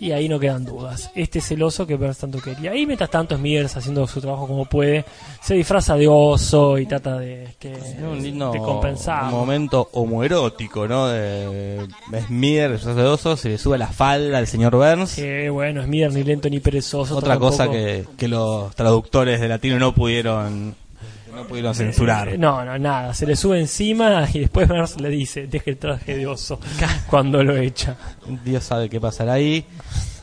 Y 0.00 0.12
ahí 0.12 0.28
no 0.28 0.38
quedan 0.38 0.64
dudas. 0.64 1.10
Este 1.16 1.40
es 1.40 1.50
el 1.50 1.60
oso 1.60 1.84
que 1.84 1.96
Burns 1.96 2.18
tanto 2.18 2.38
quería. 2.38 2.72
Y 2.76 2.86
mientras 2.86 3.10
tanto, 3.10 3.36
Smithers, 3.36 3.76
haciendo 3.76 4.06
su 4.06 4.20
trabajo 4.20 4.46
como 4.46 4.64
puede, 4.64 5.04
se 5.42 5.54
disfraza 5.54 5.96
de 5.96 6.06
oso 6.06 6.78
y 6.78 6.86
trata 6.86 7.18
de, 7.18 7.44
este, 7.44 7.74
un 8.08 8.22
lindo 8.22 8.52
de 8.52 8.58
compensar. 8.60 9.24
un 9.24 9.32
momento 9.32 9.88
homoerótico, 9.92 10.86
¿no? 10.86 11.08
De 11.08 11.78
el 11.78 12.78
de 12.96 13.02
oso, 13.02 13.36
se 13.36 13.48
le 13.48 13.58
sube 13.58 13.76
la 13.76 13.88
falda 13.88 14.38
al 14.38 14.46
señor 14.46 14.76
Burns. 14.76 15.16
Que 15.16 15.50
bueno, 15.50 15.82
Smithers 15.82 16.14
ni 16.14 16.22
lento 16.22 16.48
ni 16.48 16.60
perezoso. 16.60 17.16
Otra 17.16 17.30
tampoco- 17.34 17.50
cosa 17.50 17.68
que, 17.68 18.04
que 18.16 18.28
los 18.28 18.72
traductores 18.76 19.40
de 19.40 19.48
latino 19.48 19.80
no 19.80 19.94
pudieron 19.94 20.76
no 21.34 21.44
pudieron 21.46 21.74
censurar. 21.74 22.28
Eh, 22.28 22.38
No, 22.38 22.64
no, 22.64 22.78
nada. 22.78 23.14
Se 23.14 23.26
le 23.26 23.36
sube 23.36 23.58
encima 23.60 24.26
y 24.32 24.40
después 24.40 24.68
le 25.00 25.08
dice, 25.08 25.46
deje 25.46 25.70
el 25.70 25.78
traje 25.78 26.16
de 26.16 26.26
oso 26.26 26.60
cuando 27.08 27.42
lo 27.42 27.56
echa. 27.56 27.96
Dios 28.44 28.64
sabe 28.64 28.88
qué 28.88 29.00
pasará 29.00 29.34
ahí. 29.34 29.64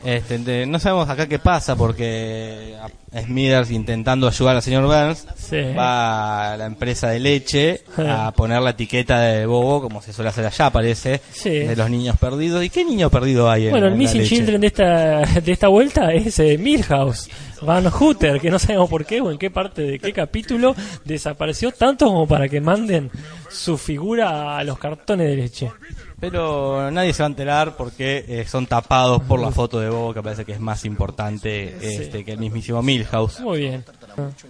Este, 0.04 0.38
de- 0.38 0.66
no 0.66 0.78
sabemos 0.78 1.08
acá 1.08 1.26
qué 1.26 1.38
pasa 1.38 1.74
porque 1.74 2.76
Smithers 3.24 3.70
intentando 3.70 4.28
ayudar 4.28 4.56
al 4.56 4.62
señor 4.62 4.84
Burns 4.84 5.26
Sí. 5.36 5.56
va 5.76 6.52
a 6.52 6.56
la 6.56 6.66
empresa 6.66 7.08
de 7.08 7.18
leche 7.18 7.82
a 7.96 8.30
poner 8.32 8.60
la 8.62 8.70
etiqueta 8.70 9.20
de 9.20 9.46
bobo 9.46 9.80
como 9.82 10.02
se 10.02 10.12
suele 10.12 10.28
hacer 10.28 10.46
allá 10.46 10.70
parece 10.70 11.20
Sí. 11.32 11.50
de 11.50 11.74
los 11.74 11.88
niños 11.90 12.16
perdidos 12.18 12.62
y 12.62 12.70
qué 12.70 12.84
niño 12.84 13.10
perdido 13.10 13.50
hay 13.50 13.64
en, 13.66 13.70
Bueno, 13.70 13.86
el 13.86 13.94
en 13.94 13.98
Missing? 13.98 14.24
Children 14.24 14.60
de 14.60 14.66
esta, 14.66 15.20
de 15.40 15.52
esta 15.52 15.68
vuelta 15.68 16.12
es 16.12 16.38
eh, 16.38 16.58
Milhouse, 16.58 17.28
Van 17.62 17.88
Hooter, 17.90 18.38
que 18.40 18.50
no 18.50 18.58
sabemos 18.58 18.88
por 18.90 19.04
qué 19.06 19.20
o 19.22 19.30
en 19.30 19.38
qué 19.38 19.50
parte 19.50 19.82
de 19.82 19.98
qué 19.98 20.12
capítulo 20.12 20.76
desapareció 21.04 21.72
tanto 21.72 22.06
como 22.06 22.28
para 22.28 22.48
que 22.48 22.60
manden 22.60 23.10
su 23.50 23.78
figura 23.78 24.58
a 24.58 24.62
los 24.62 24.78
cartones 24.78 25.26
de 25.28 25.36
leche. 25.36 25.72
Pero 26.18 26.90
nadie 26.90 27.12
se 27.12 27.22
va 27.22 27.26
a 27.26 27.30
enterar 27.30 27.76
porque 27.76 28.24
eh, 28.26 28.46
son 28.46 28.66
tapados 28.66 29.22
por 29.22 29.40
la 29.40 29.50
foto 29.50 29.80
de 29.80 29.90
bobo 29.90 30.14
que 30.14 30.22
parece 30.22 30.44
que 30.44 30.52
es 30.52 30.60
más 30.60 30.84
importante 30.84 31.76
este, 31.80 32.24
que 32.24 32.32
el 32.32 32.38
mismísimo 32.38 32.82
Milhouse. 32.82 33.40
Muy 33.40 33.60
bien. 33.60 33.84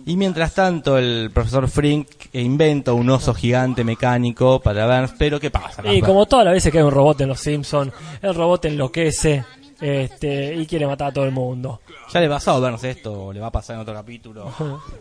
Y 0.04 0.16
mientras 0.16 0.54
tanto, 0.54 0.96
el 0.96 1.30
profesor 1.32 1.68
Frink 1.68 2.08
inventa 2.32 2.92
un 2.92 3.11
oso 3.11 3.35
gigante 3.35 3.82
mecánico 3.82 4.61
para 4.61 4.87
Burns, 4.87 5.14
pero 5.18 5.40
¿qué 5.40 5.50
pasa? 5.50 5.82
Y 5.92 6.00
como 6.00 6.26
todas 6.26 6.44
las 6.44 6.54
veces 6.54 6.70
que 6.70 6.78
hay 6.78 6.85
un 6.85 6.92
robot 6.92 7.20
en 7.23 7.28
los 7.28 7.40
Simpsons, 7.40 7.92
el 8.23 8.35
robot 8.35 8.66
enloquece 8.66 9.44
este, 9.80 10.54
y 10.54 10.66
quiere 10.66 10.87
matar 10.87 11.08
a 11.08 11.12
todo 11.12 11.25
el 11.25 11.32
mundo. 11.32 11.80
Ya 12.12 12.20
le 12.20 12.28
pasó 12.28 12.52
a 12.52 12.61
Burns 12.61 12.85
esto, 12.85 13.32
le 13.32 13.40
va 13.40 13.49
a 13.49 13.52
pasar 13.52 13.75
en 13.76 13.82
otro 13.82 13.94
capítulo, 13.94 14.52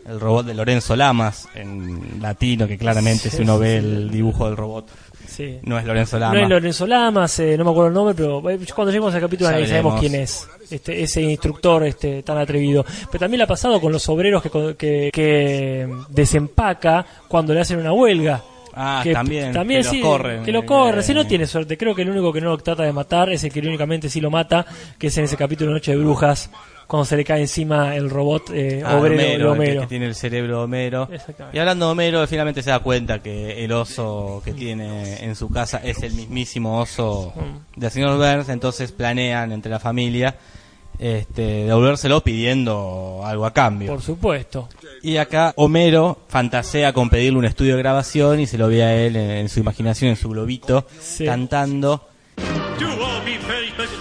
el 0.05 0.19
robot 0.19 0.47
de 0.47 0.53
Lorenzo 0.53 0.95
Lamas, 0.95 1.47
en 1.53 2.21
latino, 2.21 2.67
que 2.67 2.77
claramente 2.77 3.29
si 3.29 3.43
uno 3.43 3.59
ve 3.59 3.77
el 3.77 4.09
dibujo 4.09 4.47
del 4.47 4.57
robot, 4.57 4.89
Sí. 5.27 5.59
no 5.63 5.77
es 5.77 5.85
Lorenzo 5.85 6.19
Lamas. 6.19 6.35
No 6.37 6.43
es 6.43 6.49
Lorenzo 6.49 6.87
Lamas, 6.87 7.39
eh, 7.39 7.57
no 7.57 7.63
me 7.65 7.71
acuerdo 7.71 7.87
el 7.89 7.93
nombre, 7.93 8.15
pero 8.15 8.49
eh, 8.49 8.59
cuando 8.73 8.91
lleguemos 8.91 9.13
al 9.13 9.21
capítulo 9.21 9.49
analizaremos 9.49 9.93
veremos. 9.95 10.11
quién 10.11 10.21
es 10.23 10.47
este, 10.71 11.01
ese 11.03 11.21
instructor 11.21 11.83
este, 11.85 12.23
tan 12.23 12.37
atrevido. 12.37 12.85
Pero 13.11 13.19
también 13.19 13.39
le 13.39 13.43
ha 13.43 13.47
pasado 13.47 13.79
con 13.79 13.91
los 13.91 14.07
obreros 14.09 14.41
que, 14.43 14.49
que, 14.77 15.09
que 15.13 15.87
desempaca 16.09 17.05
cuando 17.27 17.53
le 17.53 17.61
hacen 17.61 17.79
una 17.79 17.93
huelga. 17.93 18.41
Ah, 18.77 18.99
que 19.01 19.13
también, 19.13 19.53
también 19.53 19.83
que 19.83 19.87
sí, 19.89 19.99
lo 20.01 20.05
corren. 20.09 20.43
que 20.43 20.51
lo 20.51 20.65
corre, 20.65 20.99
Eh, 20.99 21.03
si 21.03 21.13
no 21.13 21.25
tiene 21.25 21.47
suerte, 21.47 21.77
creo 21.77 21.95
que 21.95 22.01
el 22.01 22.09
único 22.09 22.33
que 22.33 22.41
no 22.41 22.49
lo 22.49 22.57
trata 22.57 22.83
de 22.83 22.91
matar 22.91 23.29
es 23.29 23.41
el 23.45 23.53
que 23.53 23.61
únicamente 23.61 24.09
sí 24.09 24.19
lo 24.19 24.29
mata, 24.29 24.65
que 24.99 25.07
es 25.07 25.17
en 25.17 25.23
ese 25.23 25.37
capítulo 25.37 25.71
Noche 25.71 25.91
de 25.91 25.97
Brujas, 25.97 26.49
cuando 26.87 27.05
se 27.05 27.17
le 27.17 27.23
cae 27.23 27.41
encima 27.41 27.95
el 27.95 28.09
robot 28.09 28.49
eh, 28.53 28.83
Ah, 28.85 28.97
obrero 28.97 29.17
de 29.17 29.45
Homero, 29.49 29.53
el 29.53 29.73
que-. 29.75 29.79
Que, 29.81 29.87
tiene 29.87 30.05
el 30.05 30.15
cerebro 30.15 30.57
de 30.59 30.63
Homero. 30.63 31.09
Exactamente. 31.11 31.57
Y 31.57 31.59
hablando 31.59 31.85
de 31.87 31.91
Homero, 31.91 32.27
finalmente 32.27 32.61
se 32.63 32.69
da 32.69 32.79
cuenta 32.79 33.19
que 33.19 33.63
el 33.63 33.71
oso 33.71 34.41
que 34.45 34.53
tiene 34.53 35.23
en 35.23 35.35
su 35.35 35.49
casa 35.49 35.79
es 35.83 36.01
el 36.03 36.13
mismísimo 36.13 36.79
oso 36.79 37.33
Mm. 37.35 37.79
del 37.79 37.91
señor 37.91 38.17
Burns, 38.17 38.49
entonces 38.49 38.91
planean 38.91 39.51
entre 39.51 39.71
la 39.71 39.79
familia 39.79 40.35
este, 40.97 41.65
devolvérselo 41.65 42.21
pidiendo 42.23 43.21
algo 43.25 43.45
a 43.45 43.51
cambio. 43.53 43.91
Por 43.91 44.01
supuesto. 44.01 44.69
Y 45.03 45.17
acá 45.17 45.51
Homero 45.57 46.19
fantasea 46.29 46.93
con 46.93 47.09
pedirle 47.09 47.37
un 47.39 47.43
estudio 47.45 47.75
de 47.75 47.81
grabación 47.81 48.39
y 48.39 48.47
se 48.47 48.57
lo 48.57 48.69
ve 48.69 48.81
a 48.83 48.95
él 48.95 49.17
en, 49.17 49.29
en 49.31 49.49
su 49.49 49.59
imaginación, 49.59 50.11
en 50.11 50.15
su 50.15 50.29
globito, 50.29 50.85
Sí. 51.01 51.25
cantando. 51.25 52.07
All 52.37 53.21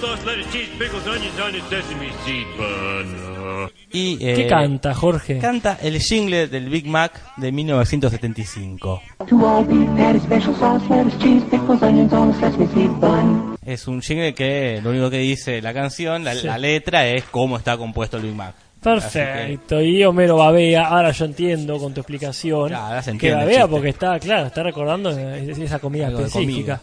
sauce, 0.04 0.24
lettuce, 0.26 0.50
cheese, 0.52 0.68
pickles, 0.78 1.06
onions 1.06 1.40
on 1.40 1.52
sesame 1.70 2.10
seed 2.24 2.46
bun. 2.56 3.70
Y, 3.92 4.18
¿Qué 4.18 4.42
eh, 4.42 4.46
canta, 4.46 4.94
Jorge? 4.94 5.38
Canta 5.38 5.78
el 5.80 5.98
jingle 6.00 6.48
del 6.48 6.68
Big 6.68 6.86
Mac 6.86 7.12
de 7.36 7.52
1975. 7.52 9.00
To 9.28 9.36
all 9.46 9.64
beef 9.64 9.88
patty, 9.96 10.18
special 10.20 10.54
sauce, 10.56 10.84
lettuce, 10.90 11.18
cheese, 11.18 11.44
pickles, 11.50 11.82
onions 11.82 12.12
on 12.12 12.30
a 12.30 12.34
sesame 12.34 12.66
seed 12.74 12.90
bun. 13.00 13.56
Es 13.64 13.88
un 13.88 14.02
jingle 14.02 14.34
que 14.34 14.80
lo 14.82 14.90
único 14.90 15.08
que 15.10 15.18
dice 15.18 15.62
la 15.62 15.72
canción, 15.72 16.24
la, 16.24 16.34
Sí. 16.34 16.46
la 16.46 16.58
letra 16.58 17.06
es 17.06 17.24
cómo 17.24 17.56
está 17.56 17.76
compuesto 17.76 18.18
el 18.18 18.24
Big 18.24 18.34
Mac. 18.34 18.54
Así 18.84 19.18
que- 19.18 19.24
Perfecto, 19.24 19.80
y 19.80 20.04
Homero 20.04 20.36
babea, 20.36 20.88
ahora 20.88 21.10
yo 21.12 21.24
entiendo 21.24 21.78
con 21.78 21.94
tu 21.94 22.00
explicación 22.00 22.68
Claro, 22.68 22.84
ahora 22.84 23.02
se 23.02 23.12
que 23.12 23.28
entiende 23.28 23.38
babea 23.38 23.66
porque 23.66 23.88
está, 23.88 24.18
claro, 24.18 24.48
está 24.48 24.62
recordando 24.62 25.08
esa 25.10 25.78
comida 25.78 26.08
Algo 26.08 26.20
específica. 26.20 26.82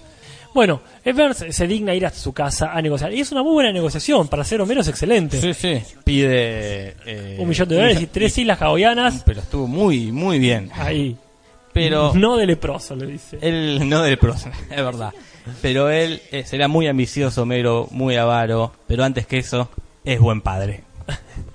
Bueno, 0.53 0.81
Evers 1.05 1.46
se 1.50 1.67
digna 1.67 1.93
ir 1.96 2.05
a 2.05 2.10
su 2.10 2.34
casa 2.34 2.74
a 2.74 2.81
negociar, 2.81 3.13
y 3.13 3.22
es 3.22 3.31
una 3.31 3.41
muy 3.43 3.53
buena 3.53 3.72
negociación, 3.72 4.27
para 4.27 4.43
ser 4.43 4.60
Homero 4.62 4.81
es 4.81 4.88
excelente. 4.89 5.39
Sí, 5.39 5.53
sí. 5.53 5.81
Pide 6.03 6.96
eh, 7.05 7.38
Un 7.39 7.48
millón 7.48 7.70
de 7.70 7.75
dólares 7.75 8.01
y 8.01 8.08
tres 8.08 8.38
islas 8.38 8.62
hawaianas, 8.62 9.24
Pero 9.25 9.39
estuvo 9.39 9.67
muy, 9.67 10.12
muy 10.12 10.39
bien. 10.39 10.70
ahí. 10.74 11.15
Pero 11.74 12.12
No 12.15 12.36
de 12.36 12.46
leproso, 12.48 12.96
le 12.98 13.05
dice. 13.08 13.38
él 13.41 13.88
no 13.88 14.01
del 14.01 14.17
pro, 14.17 14.34
es 14.70 14.75
verdad. 14.75 15.13
Pero 15.62 15.89
él 15.89 16.22
eh, 16.31 16.43
será 16.46 16.67
muy 16.67 16.88
ambicioso, 16.88 17.43
Homero, 17.43 17.88
muy 17.91 18.17
avaro. 18.17 18.74
Pero 18.88 19.05
antes 19.05 19.25
que 19.25 19.38
eso, 19.38 19.70
es 20.03 20.20
buen 20.20 20.41
padre. 20.41 20.84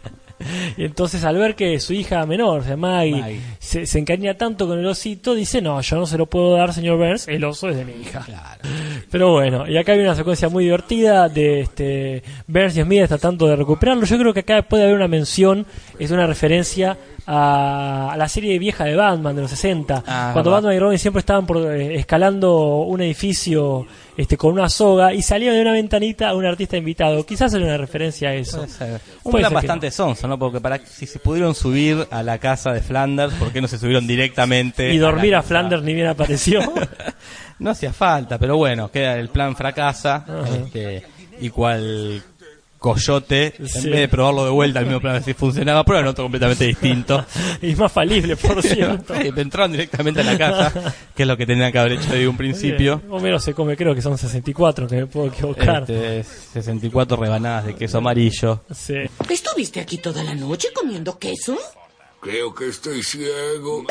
Y 0.77 0.85
entonces 0.85 1.25
al 1.25 1.37
ver 1.37 1.55
que 1.55 1.79
su 1.81 1.93
hija 1.93 2.25
menor, 2.27 2.61
o 2.61 2.65
sea, 2.65 2.77
Maggie, 2.77 3.21
Maggie. 3.21 3.41
Se, 3.59 3.87
se 3.87 3.99
encariña 3.99 4.35
tanto 4.35 4.67
con 4.67 4.79
el 4.79 4.87
osito, 4.87 5.35
dice, 5.35 5.61
no, 5.63 5.81
yo 5.81 5.97
no 5.97 6.07
se 6.07 6.19
lo 6.19 6.27
puedo 6.27 6.53
dar, 6.57 6.73
señor 6.73 6.99
Burns, 6.99 7.29
el 7.29 7.45
oso 7.45 7.69
es 7.69 7.77
de 7.77 7.85
mi 7.85 7.93
hija. 7.93 8.21
Claro. 8.25 8.61
Pero 9.11 9.33
bueno, 9.33 9.69
y 9.69 9.77
acá 9.77 9.93
hay 9.93 10.01
una 10.01 10.15
secuencia 10.15 10.49
muy 10.49 10.65
divertida 10.65 11.29
de 11.29 11.61
este 11.61 12.23
Burns 12.47 12.77
y 12.77 12.83
Smith 12.83 13.07
tratando 13.09 13.47
de 13.47 13.57
recuperarlo. 13.57 14.05
Yo 14.05 14.19
creo 14.19 14.35
que 14.35 14.41
acá 14.41 14.63
puede 14.63 14.85
haber 14.85 14.97
una 14.97 15.09
mención, 15.09 15.67
es 15.99 16.11
una 16.11 16.27
referencia 16.27 16.97
a, 17.27 18.13
a 18.13 18.17
la 18.17 18.29
serie 18.29 18.59
vieja 18.59 18.85
de 18.85 18.95
Batman 18.97 19.35
de 19.35 19.43
los 19.43 19.51
60, 19.51 20.05
Ah, 20.07 20.31
cuando 20.33 20.51
verdad. 20.51 20.63
Batman 20.63 20.77
y 20.77 20.79
Robin 20.79 20.99
siempre 20.99 21.21
estaban 21.21 21.47
por, 21.47 21.59
eh, 21.73 21.97
escalando 21.97 22.77
un 22.83 23.01
edificio 23.01 23.87
este 24.17 24.37
con 24.37 24.53
una 24.53 24.69
soga 24.69 25.13
y 25.13 25.23
salía 25.23 25.53
de 25.53 25.61
una 25.61 25.73
ventanita 25.73 26.35
un 26.35 26.47
artista 26.47 26.77
invitado. 26.77 27.25
Quizás 27.27 27.53
era 27.55 27.65
una 27.65 27.77
referencia 27.77 28.31
a 28.31 28.35
eso. 28.35 28.59
Puede 28.59 28.69
ser. 28.71 29.01
Un 29.23 29.33
Puede 29.33 29.43
plan 29.43 29.43
ser 29.43 29.49
que 29.49 29.55
bastante 29.55 29.91
sonso, 29.91 30.29
¿no? 30.29 30.39
Porque 30.39 30.61
para 30.61 30.79
si 30.79 31.07
se 31.07 31.19
pudieron 31.19 31.55
subir 31.55 32.07
a 32.11 32.23
la 32.23 32.39
casa 32.39 32.73
de 32.73 32.81
Flanders, 32.81 33.35
¿por 33.35 33.53
qué 33.53 33.61
no 33.61 33.69
se 33.69 33.79
subieron 33.79 34.07
directamente? 34.07 34.93
Y 34.93 34.99
dormir 34.99 35.35
a? 35.35 35.43
Flanders 35.43 35.83
ni 35.83 35.95
bien 35.95 36.09
apareció. 36.09 36.61
No 37.59 37.71
hacía 37.71 37.91
falta, 37.91 38.39
pero 38.39 38.59
bueno, 38.59 38.91
queda 38.91 39.17
el 39.17 39.31
plan 39.31 39.57
fracasa. 39.57 40.27
Este, 40.63 41.03
y 41.41 41.49
cual 41.49 42.23
coyote, 42.95 43.53
Sí. 43.67 43.79
en 43.79 43.91
vez 43.91 44.01
de 44.01 44.09
probarlo 44.09 44.45
de 44.45 44.51
vuelta, 44.51 44.79
el 44.81 44.87
mismo 44.87 45.01
plan 45.01 45.13
a 45.13 45.15
ver 45.17 45.25
si 45.25 45.35
funcionaba, 45.35 45.85
prueban 45.85 46.07
otro 46.07 46.25
completamente 46.25 46.65
distinto. 46.67 47.25
y 47.63 47.75
más 47.75 47.91
falible, 47.93 48.37
por 48.37 48.63
cierto. 48.63 49.15
Sí, 49.15 49.31
Entraron 49.37 49.73
directamente 49.73 50.21
a 50.21 50.25
la 50.25 50.39
casa, 50.39 50.95
que 51.15 51.23
es 51.23 51.27
lo 51.29 51.37
que 51.37 51.47
tenían 51.47 51.73
que 51.73 51.79
haber 51.79 51.93
hecho 51.93 52.11
desde 52.11 52.29
un 52.29 52.37
principio. 52.37 52.99
Bien. 52.99 53.13
Homero 53.13 53.39
se 53.41 53.55
come, 53.55 53.77
creo 53.77 53.95
que 53.95 54.03
son 54.03 54.17
64, 54.17 54.87
que 54.87 54.97
me 54.97 55.07
puedo 55.07 55.27
equivocar. 55.29 55.83
Este, 55.83 56.25
64 56.53 57.17
rebanadas 57.17 57.67
de 57.67 57.75
queso 57.75 57.99
amarillo. 57.99 58.63
Sí. 58.75 58.95
¿Estuviste 59.29 59.81
aquí 59.81 59.99
toda 59.99 60.23
la 60.23 60.35
noche 60.35 60.69
comiendo 60.75 61.19
queso? 61.19 61.57
Creo 62.21 62.55
que 62.55 62.69
estoy 62.69 63.03
ciego. 63.03 63.85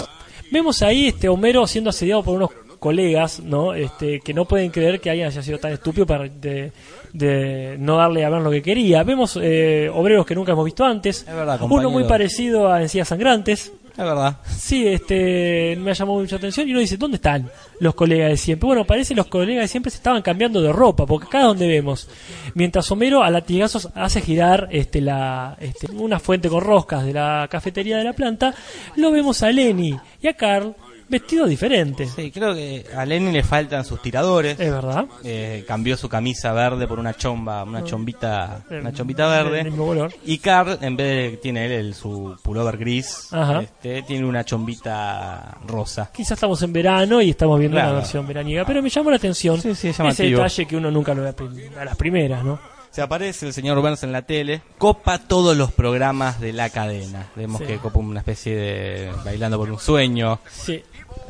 Vemos 0.52 0.82
ahí 0.82 1.08
este 1.08 1.28
Homero 1.30 1.66
siendo 1.68 1.90
asediado 1.90 2.24
por 2.24 2.36
unos 2.36 2.50
colegas, 2.86 3.40
¿no? 3.40 3.74
Este, 3.74 4.20
que 4.20 4.32
no 4.32 4.46
pueden 4.46 4.70
creer 4.70 5.02
que 5.02 5.10
alguien 5.10 5.26
haya 5.26 5.42
sido 5.42 5.58
tan 5.58 5.72
estúpido 5.72 6.06
para 6.06 6.30
de, 6.30 6.72
de 7.14 7.78
no 7.80 7.98
darle 7.98 8.24
a 8.24 8.30
ver 8.30 8.44
lo 8.44 8.52
que 8.52 8.62
quería. 8.62 9.02
Vemos 9.02 9.40
eh, 9.42 9.90
obreros 9.92 10.24
que 10.24 10.36
nunca 10.36 10.52
hemos 10.52 10.66
visto 10.66 10.86
antes. 10.86 11.26
Es 11.28 11.36
verdad, 11.36 11.60
Uno 11.68 11.90
muy 11.90 12.04
parecido 12.04 12.72
a 12.72 12.84
Encías 12.84 13.08
Sangrantes. 13.08 13.74
Es 13.90 13.98
verdad. 13.98 14.38
Sí, 14.46 14.88
este, 14.88 15.76
me 15.80 15.90
ha 15.90 15.94
llamado 15.96 16.20
mucha 16.20 16.36
atención 16.36 16.68
y 16.68 16.74
uno 16.74 16.80
dice, 16.80 16.96
¿dónde 16.96 17.16
están 17.16 17.50
los 17.80 17.96
colegas 17.96 18.30
de 18.30 18.38
siempre? 18.38 18.68
Bueno, 18.68 18.86
parece 18.86 19.10
que 19.14 19.18
los 19.18 19.28
colegas 19.28 19.64
de 19.64 19.68
siempre 19.68 19.92
se 19.92 19.98
estaban 19.98 20.22
cambiando 20.22 20.62
de 20.62 20.72
ropa, 20.72 21.06
porque 21.06 21.28
acá 21.28 21.40
es 21.40 21.46
donde 21.46 21.68
vemos, 21.68 22.08
mientras 22.54 22.90
Homero 22.92 23.24
a 23.24 23.30
latigazos 23.30 23.90
hace 23.96 24.22
girar 24.22 24.68
este, 24.72 25.02
la, 25.02 25.58
este, 25.60 25.92
una 25.92 26.20
fuente 26.20 26.50
con 26.50 26.62
roscas 26.62 27.06
de 27.06 27.14
la 27.14 27.48
cafetería 27.50 27.98
de 27.98 28.04
la 28.06 28.14
planta, 28.14 28.54
lo 28.96 29.12
vemos 29.12 29.42
a 29.44 29.52
Lenny 29.52 29.98
y 30.22 30.28
a 30.28 30.34
Carl 30.36 30.76
vestidos 31.08 31.48
diferentes. 31.48 32.10
Sí, 32.16 32.32
creo 32.32 32.56
que 32.56 32.84
a 32.98 33.06
Lenny 33.06 33.32
le 33.32 33.44
faltan 33.44 33.86
sus 33.86 34.02
tiradores. 34.02 34.60
Es 34.60 34.72
verdad. 34.72 35.06
Eh, 35.24 35.64
cambió 35.68 35.96
su 35.98 36.10
camisa 36.10 36.52
verde 36.52 36.88
por 36.88 36.98
una 36.98 37.14
chomba, 37.16 37.64
una 37.64 37.84
chombita, 37.84 38.64
Eh, 38.72 38.80
una 38.80 38.92
chombita 38.92 39.28
verde. 39.28 39.58
del 39.58 39.66
mismo 39.66 39.86
color. 39.86 40.12
Y 40.26 40.40
Carl, 40.40 40.80
en 40.82 40.98
vez 40.98 41.32
de 41.32 41.38
tiene 41.38 41.68
él 41.68 41.72
el- 41.74 41.94
su 41.94 42.36
pullover 42.42 42.78
gris, 42.78 43.28
Ajá. 43.32 43.62
este, 43.62 44.02
tiene 44.02 44.26
una 44.26 44.44
chombita 44.44 45.58
rosa. 45.68 46.10
Quizás 46.12 46.32
estamos 46.32 46.62
en 46.64 46.74
verano 46.74 47.22
y 47.22 47.30
estamos 47.30 47.60
viendo 47.60 47.65
Claro. 47.72 47.90
una 47.92 48.00
versión 48.00 48.28
veraniega, 48.28 48.66
pero 48.66 48.82
me 48.82 48.90
llamó 48.90 49.10
la 49.10 49.18
atención 49.18 49.62
Sí, 49.62 49.76
sí, 49.76 49.90
es 49.90 50.00
ese 50.00 50.24
detalle 50.24 50.66
que 50.66 50.76
uno 50.78 50.92
nunca 50.92 51.14
lo 51.14 51.24
ve 51.24 51.34
a 51.80 51.86
las 51.86 51.96
primeras, 51.96 52.44
¿no? 52.44 52.60
Se 52.92 53.02
aparece 53.02 53.46
el 53.48 53.52
señor 53.52 53.82
Burns 53.82 54.04
en 54.04 54.14
la 54.14 54.22
tele, 54.22 54.62
copa 54.78 55.18
todos 55.20 55.58
los 55.58 55.74
programas 55.74 56.40
de 56.40 56.54
la 56.54 56.70
cadena. 56.70 57.28
Vemos 57.36 57.60
Sí. 57.60 57.68
que 57.68 57.78
copa 57.78 58.00
una 58.00 58.22
especie 58.22 58.56
de 58.56 59.12
Bailando 59.26 59.58
por 59.58 59.70
un 59.70 59.78
sueño, 59.80 60.40
Sí. 60.50 60.82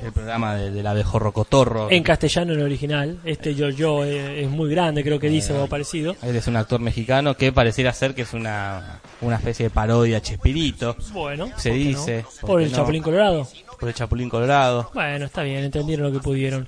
el 0.03 0.11
programa 0.11 0.53
de, 0.55 0.69
del 0.69 0.85
abejorro 0.85 1.31
cotorro. 1.31 1.89
En 1.89 2.03
castellano 2.03 2.53
en 2.53 2.59
el 2.59 2.65
original, 2.65 3.19
este 3.25 3.55
yo 3.55 3.69
yo 3.69 4.03
es 4.03 4.47
muy 4.47 4.69
grande, 4.69 5.03
creo 5.03 5.19
que 5.19 5.27
dice 5.27 5.53
algo 5.53 5.65
parecido. 5.65 6.15
Él 6.21 6.35
es 6.35 6.45
un 6.45 6.55
actor 6.55 6.79
mexicano 6.81 7.35
que 7.35 7.51
pareciera 7.51 7.91
ser 7.93 8.13
que 8.13 8.21
es 8.21 8.33
una, 8.33 8.99
una 9.21 9.37
especie 9.37 9.65
de 9.65 9.69
parodia 9.71 10.17
a 10.17 10.21
Chespirito, 10.21 10.95
Bueno, 11.13 11.47
Se 11.57 11.69
¿por 11.69 11.77
qué 11.79 11.83
dice, 11.83 12.25
no? 12.43 12.47
¿por 12.47 12.61
el 12.61 12.69
no? 12.69 12.77
Chapulín 12.77 13.01
Colorado. 13.01 13.47
Por 13.85 13.89
el 13.89 13.95
Chapulín 13.95 14.29
Colorado. 14.29 14.89
Bueno, 14.95 15.25
está 15.25 15.43
bien, 15.43 15.63
entendieron 15.63 16.07
lo 16.07 16.11
que 16.11 16.23
pudieron. 16.23 16.67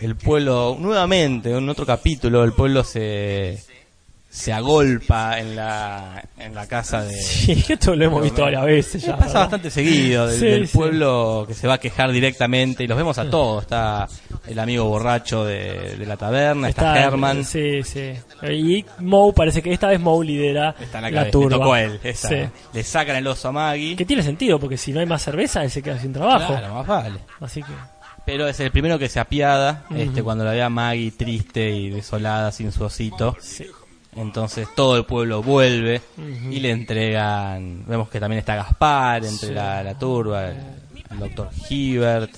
El 0.00 0.16
pueblo, 0.16 0.76
nuevamente, 0.78 1.56
en 1.56 1.68
otro 1.68 1.86
capítulo, 1.86 2.42
el 2.42 2.52
pueblo 2.52 2.82
se, 2.82 3.62
se 4.34 4.50
agolpa 4.50 5.38
en 5.38 5.54
la, 5.56 6.24
en 6.38 6.54
la 6.54 6.66
casa 6.66 7.02
de... 7.04 7.12
Sí, 7.22 7.62
esto 7.68 7.94
lo 7.94 8.06
hemos 8.06 8.22
visto 8.22 8.40
varias 8.40 8.64
veces 8.64 9.02
ya. 9.02 9.12
pasa 9.12 9.26
¿verdad? 9.26 9.40
bastante 9.40 9.70
seguido 9.70 10.26
del, 10.26 10.40
Sí, 10.40 10.46
del 10.46 10.68
sí. 10.68 10.76
pueblo 10.78 11.44
que 11.46 11.52
se 11.52 11.66
va 11.68 11.74
a 11.74 11.78
quejar 11.78 12.10
directamente 12.12 12.82
y 12.82 12.86
los 12.86 12.96
vemos 12.96 13.18
a 13.18 13.28
todos. 13.28 13.64
Está 13.64 14.08
el 14.46 14.58
amigo 14.58 14.86
borracho 14.86 15.44
de, 15.44 15.96
de 15.98 16.06
la 16.06 16.16
taberna, 16.16 16.70
está, 16.70 16.98
Herman. 16.98 17.44
Sí, 17.44 17.82
sí. 17.82 18.12
Y 18.50 18.84
Moe 19.00 19.34
parece 19.34 19.60
que 19.60 19.70
esta 19.70 19.88
vez 19.88 20.00
Moe 20.00 20.24
lidera 20.24 20.74
Está 20.80 20.98
en 20.98 21.04
la, 21.04 21.10
la 21.10 21.16
cabeza, 21.16 21.24
le 21.26 21.30
turba. 21.32 21.56
tocó 21.58 21.72
a 21.74 21.82
él. 21.82 22.00
esa. 22.02 22.28
Sí. 22.30 22.36
Le 22.72 22.82
sacan 22.84 23.16
el 23.16 23.26
oso 23.26 23.48
a 23.48 23.52
Maggie. 23.52 23.96
Que 23.96 24.06
tiene 24.06 24.22
sentido, 24.22 24.58
porque 24.58 24.78
si 24.78 24.92
no 24.94 25.00
hay 25.00 25.06
más 25.06 25.22
cerveza, 25.22 25.62
él 25.62 25.70
se 25.70 25.82
queda 25.82 25.98
sin 25.98 26.14
trabajo. 26.14 26.54
Claro, 26.56 26.74
más 26.74 26.86
vale. 26.86 27.18
Así 27.38 27.62
que. 27.62 27.72
Pero 28.24 28.48
es 28.48 28.58
el 28.60 28.70
primero 28.70 28.98
que 28.98 29.08
se 29.10 29.20
apiada 29.20 29.84
este, 29.94 30.22
cuando 30.22 30.42
la 30.44 30.52
ve 30.52 30.62
a 30.62 30.70
Maggie 30.70 31.10
triste 31.10 31.68
y 31.70 31.90
desolada 31.90 32.50
sin 32.52 32.72
su 32.72 32.84
osito. 32.84 33.36
Sí. 33.40 33.66
Entonces 34.14 34.68
todo 34.76 34.96
el 34.96 35.04
pueblo 35.04 35.42
vuelve 35.42 36.00
y 36.50 36.60
le 36.60 36.70
entregan. 36.70 37.84
Vemos 37.86 38.08
que 38.10 38.20
también 38.20 38.40
está 38.40 38.56
Gaspar 38.56 39.24
entre 39.24 39.48
Sí. 39.48 39.54
la, 39.54 39.82
la 39.82 39.98
turba, 39.98 40.48
el, 40.50 40.56
el 41.10 41.18
doctor 41.18 41.48
Hibbert. 41.68 42.30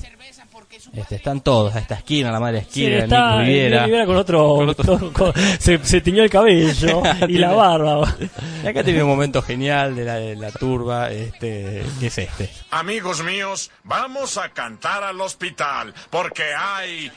Este, 0.92 1.16
están 1.16 1.40
todos 1.40 1.74
a 1.74 1.78
esta 1.78 1.94
esquina, 1.94 2.30
la 2.30 2.40
madre 2.40 2.60
Sí, 2.70 2.84
esquina, 2.86 3.04
está 3.04 3.36
Nick 3.38 3.46
Riviera. 3.46 3.76
Nick 3.78 3.84
Riviera 3.86 4.06
con 4.06 4.16
otro, 4.16 4.54
Con 4.56 4.68
otro- 4.68 4.98
con- 4.98 5.12
con- 5.12 5.32
se, 5.58 5.78
se 5.84 6.00
tiñó 6.00 6.22
el 6.22 6.30
cabello 6.30 7.02
y 7.28 7.38
la 7.38 7.52
barba. 7.52 8.14
Y 8.62 8.66
acá 8.66 8.82
tiene 8.84 9.02
un 9.02 9.08
momento 9.08 9.42
genial 9.42 9.94
de 9.96 10.04
la, 10.04 10.14
de 10.16 10.36
la 10.36 10.50
turba, 10.52 11.10
este, 11.10 11.82
que 12.00 12.06
es 12.08 12.18
este. 12.18 12.50
Amigos 12.70 13.22
míos, 13.22 13.70
vamos 13.84 14.36
a 14.38 14.50
cantar 14.50 15.02
al 15.04 15.20
hospital, 15.20 15.92
porque 16.10 16.44
hay 16.56 17.10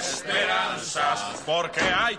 esperanzas, 0.00 1.42
porque 1.46 1.80
hay 1.80 2.18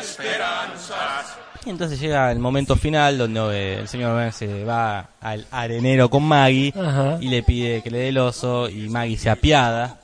esperanzas. 0.00 1.36
Y 1.66 1.70
entonces 1.70 1.98
llega 1.98 2.30
el 2.30 2.38
momento 2.38 2.76
final 2.76 3.16
donde 3.18 3.40
eh, 3.52 3.78
el 3.80 3.88
señor 3.88 4.12
Burns 4.14 4.34
se 4.36 4.64
va 4.64 5.08
al 5.20 5.46
arenero 5.50 6.10
con 6.10 6.22
Maggie 6.24 6.72
Ajá. 6.78 7.16
y 7.20 7.28
le 7.28 7.42
pide 7.42 7.80
que 7.82 7.90
le 7.90 7.98
dé 7.98 8.08
el 8.08 8.18
oso 8.18 8.68
y 8.68 8.88
Maggie 8.90 9.16
se 9.16 9.30
apiada 9.30 9.98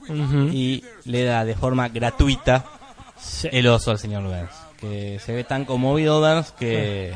y 0.52 0.82
le 1.04 1.24
da 1.24 1.44
de 1.44 1.54
forma 1.54 1.88
gratuita 1.88 2.64
Sí. 3.22 3.48
el 3.52 3.66
oso 3.66 3.90
al 3.90 3.98
señor 3.98 4.22
Burns. 4.22 4.50
Que 4.80 5.18
se 5.22 5.34
ve 5.34 5.44
tan 5.44 5.66
conmovido 5.66 6.20
Burns 6.20 6.52
que, 6.52 7.14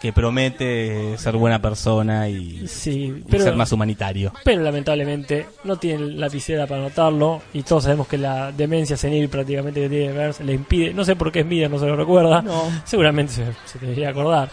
que 0.00 0.12
promete 0.12 1.18
ser 1.18 1.36
buena 1.36 1.60
persona 1.60 2.28
y, 2.28 2.68
Sí, 2.68 3.04
y 3.18 3.24
pero- 3.28 3.44
ser 3.44 3.56
más 3.56 3.72
humanitario. 3.72 4.32
Pero 4.44 4.62
lamentablemente 4.62 5.46
no 5.64 5.76
tiene 5.76 6.12
lapicera 6.12 6.66
para 6.66 6.82
anotarlo 6.82 7.42
y 7.52 7.62
todos 7.64 7.84
sabemos 7.84 8.06
que 8.06 8.16
la 8.18 8.52
demencia 8.52 8.96
senil 8.96 9.28
prácticamente 9.28 9.80
que 9.80 9.88
tiene 9.88 10.12
Burns 10.12 10.40
le 10.40 10.54
impide, 10.54 10.94
no 10.94 11.04
sé 11.04 11.16
por 11.16 11.32
qué 11.32 11.42
Smithers 11.42 11.70
no 11.70 11.78
se 11.78 11.86
lo 11.86 11.96
recuerda, 11.96 12.44
seguramente 12.84 13.32
se, 13.32 13.44
se 13.66 13.78
debería 13.80 14.10
acordar, 14.10 14.50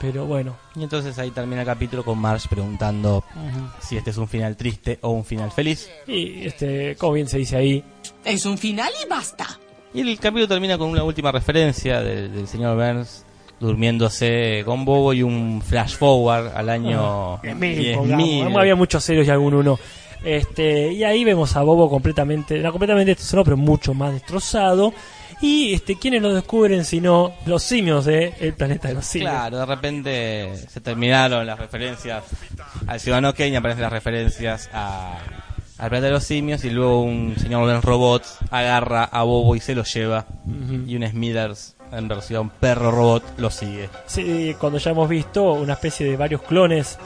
pero 0.00 0.24
bueno. 0.24 0.56
Y 0.74 0.82
entonces 0.82 1.18
ahí 1.18 1.30
termina 1.30 1.60
el 1.60 1.66
capítulo 1.66 2.02
con 2.04 2.18
Marge 2.18 2.48
preguntando 2.48 3.22
si 3.80 3.96
este 3.98 4.10
es 4.10 4.16
un 4.16 4.28
final 4.28 4.56
triste 4.56 4.98
o 5.02 5.10
un 5.10 5.24
final 5.24 5.50
feliz. 5.52 5.90
Y 6.06 6.46
este, 6.46 6.96
como 6.96 7.12
bien 7.12 7.28
se 7.28 7.36
dice 7.38 7.56
ahí, 7.56 7.84
Es 8.24 8.46
un 8.46 8.56
final 8.56 8.90
y 9.04 9.08
basta. 9.08 9.46
Y 9.94 10.00
el 10.00 10.18
capítulo 10.18 10.48
termina 10.48 10.76
con 10.78 10.88
una 10.88 11.02
última 11.04 11.32
referencia 11.32 12.00
del, 12.00 12.32
del 12.34 12.48
señor 12.48 12.76
Burns 12.76 13.24
durmiéndose 13.60 14.62
con 14.64 14.84
Bobo 14.84 15.12
y 15.12 15.22
un 15.22 15.62
flash 15.64 15.96
forward 15.96 16.48
al 16.54 16.68
año 16.68 17.38
Diez 17.42 17.56
mil, 17.56 17.78
10.000. 17.78 17.94
pongamos. 17.96 18.40
Además, 18.42 18.60
había 18.60 18.76
muchos 18.76 19.04
ceros 19.04 19.26
y 19.26 19.30
algún 19.30 19.54
uno. 19.54 19.78
Este, 20.24 20.92
y 20.92 21.04
ahí 21.04 21.24
vemos 21.24 21.54
a 21.56 21.62
Bobo 21.62 21.88
completamente, 21.88 22.58
no 22.58 22.70
completamente 22.72 23.10
destrozado, 23.12 23.44
pero 23.44 23.56
mucho 23.56 23.94
más 23.94 24.12
destrozado. 24.12 24.92
Y 25.40 25.74
este, 25.74 25.96
¿quiénes 25.96 26.22
lo 26.22 26.32
descubren 26.34 26.84
sino 26.84 27.34
los 27.44 27.62
simios 27.62 28.06
de 28.06 28.32
El 28.40 28.54
Planeta 28.54 28.88
de 28.88 28.94
los 28.94 29.04
Simios? 29.04 29.30
Claro, 29.30 29.58
de 29.58 29.66
repente 29.66 30.56
se 30.68 30.80
terminaron 30.80 31.46
las 31.46 31.58
referencias 31.58 32.24
al 32.86 32.98
ciudadano 32.98 33.34
Kane, 33.34 33.56
aparecen 33.58 33.82
las 33.82 33.92
referencias 33.92 34.70
a, 34.72 35.18
al 35.78 35.88
planeta 35.90 36.06
de 36.06 36.12
los 36.12 36.24
simios 36.24 36.64
y 36.64 36.70
luego 36.70 37.02
un 37.02 37.34
señor 37.38 37.66
Burns 37.66 37.84
robot 37.84 38.24
agarra 38.50 39.04
a 39.04 39.22
Bobo 39.24 39.54
y 39.56 39.60
se 39.60 39.74
lo 39.74 39.84
lleva 39.84 40.26
y 40.86 40.96
un 40.96 41.06
Smithers 41.06 41.75
en 41.92 42.08
versión 42.08 42.50
perro 42.50 42.90
robot 42.90 43.38
lo 43.38 43.50
sigue. 43.50 43.88
Sí, 44.06 44.56
cuando 44.58 44.78
ya 44.78 44.90
hemos 44.90 45.08
visto 45.08 45.52
una 45.52 45.74
especie 45.74 46.06
de 46.06 46.16
varios 46.16 46.42
clones 46.42 46.98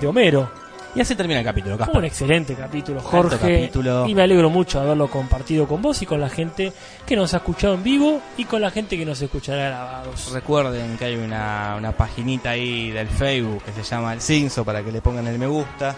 de 0.00 0.06
Homero. 0.06 0.66
Y 0.94 1.00
así 1.00 1.14
termina 1.14 1.40
el 1.40 1.44
capítulo, 1.44 1.76
Casper. 1.76 1.98
un 1.98 2.04
excelente 2.06 2.54
capítulo, 2.54 3.02
Jorge. 3.02 3.36
capítulo. 3.36 4.06
Y 4.08 4.14
me 4.14 4.22
alegro 4.22 4.48
mucho 4.48 4.78
de 4.78 4.86
haberlo 4.86 5.08
compartido 5.08 5.68
con 5.68 5.82
vos 5.82 6.00
y 6.00 6.06
con 6.06 6.20
la 6.22 6.30
gente 6.30 6.72
que 7.04 7.16
nos 7.16 7.34
ha 7.34 7.38
escuchado 7.38 7.74
en 7.74 7.82
vivo 7.82 8.22
y 8.38 8.46
con 8.46 8.62
la 8.62 8.70
gente 8.70 8.96
que 8.96 9.04
nos 9.04 9.20
escuchará 9.20 9.68
grabados. 9.68 10.32
Recuerden 10.32 10.96
que 10.96 11.04
hay 11.04 11.16
una, 11.16 11.74
una 11.76 11.92
paginita 11.92 12.50
ahí 12.50 12.90
del 12.92 13.08
Facebook 13.08 13.62
que 13.64 13.72
se 13.72 13.82
llama 13.82 14.14
El 14.14 14.22
Cinso 14.22 14.64
para 14.64 14.82
que 14.82 14.90
le 14.90 15.02
pongan 15.02 15.26
el 15.26 15.38
me 15.38 15.46
gusta 15.46 15.94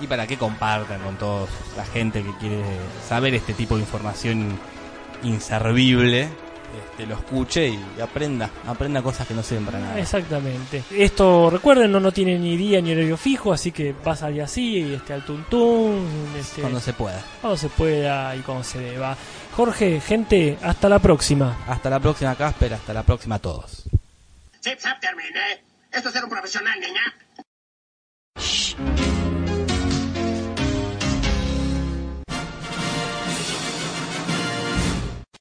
y 0.00 0.08
para 0.08 0.26
que 0.26 0.36
compartan 0.36 1.00
con 1.02 1.16
toda 1.16 1.46
la 1.76 1.84
gente 1.84 2.24
que 2.24 2.36
quiere 2.38 2.62
saber 3.06 3.34
este 3.34 3.52
tipo 3.52 3.76
de 3.76 3.82
información 3.82 4.58
inservible, 5.22 6.28
este, 6.76 7.06
lo 7.06 7.14
escuche 7.14 7.68
y 7.68 8.00
aprenda, 8.00 8.50
aprenda 8.66 9.02
cosas 9.02 9.26
que 9.26 9.34
no 9.34 9.42
sirven 9.42 9.66
para 9.66 9.78
nada. 9.80 9.98
Exactamente. 9.98 10.82
Esto, 10.90 11.50
recuerden, 11.50 11.90
no, 11.92 12.00
no 12.00 12.12
tiene 12.12 12.38
ni 12.38 12.56
día 12.56 12.80
ni 12.80 12.92
horario 12.92 13.16
fijo, 13.16 13.52
así 13.52 13.72
que 13.72 13.92
va 13.92 14.12
a 14.12 14.16
salir 14.16 14.42
así, 14.42 14.78
y 14.78 14.94
este, 14.94 15.12
al 15.12 15.24
tuntún, 15.24 16.06
este, 16.38 16.60
Cuando 16.62 16.80
se 16.80 16.92
pueda. 16.92 17.22
cuando 17.40 17.56
se 17.56 17.68
pueda 17.68 18.34
y 18.36 18.40
cuando 18.40 18.64
se 18.64 18.78
deba. 18.78 19.16
Jorge, 19.54 20.00
gente, 20.00 20.58
hasta 20.62 20.88
la 20.88 20.98
próxima. 20.98 21.58
Hasta 21.66 21.90
la 21.90 22.00
próxima, 22.00 22.34
Casper, 22.34 22.74
hasta 22.74 22.94
la 22.94 23.02
próxima 23.02 23.34
a 23.36 23.38
todos. 23.38 23.84
Terminé. 24.62 25.62
Esto 25.90 26.08
es 26.08 26.14
ser 26.14 26.24
un 26.24 26.30
profesional, 26.30 26.78
niña. 26.80 27.02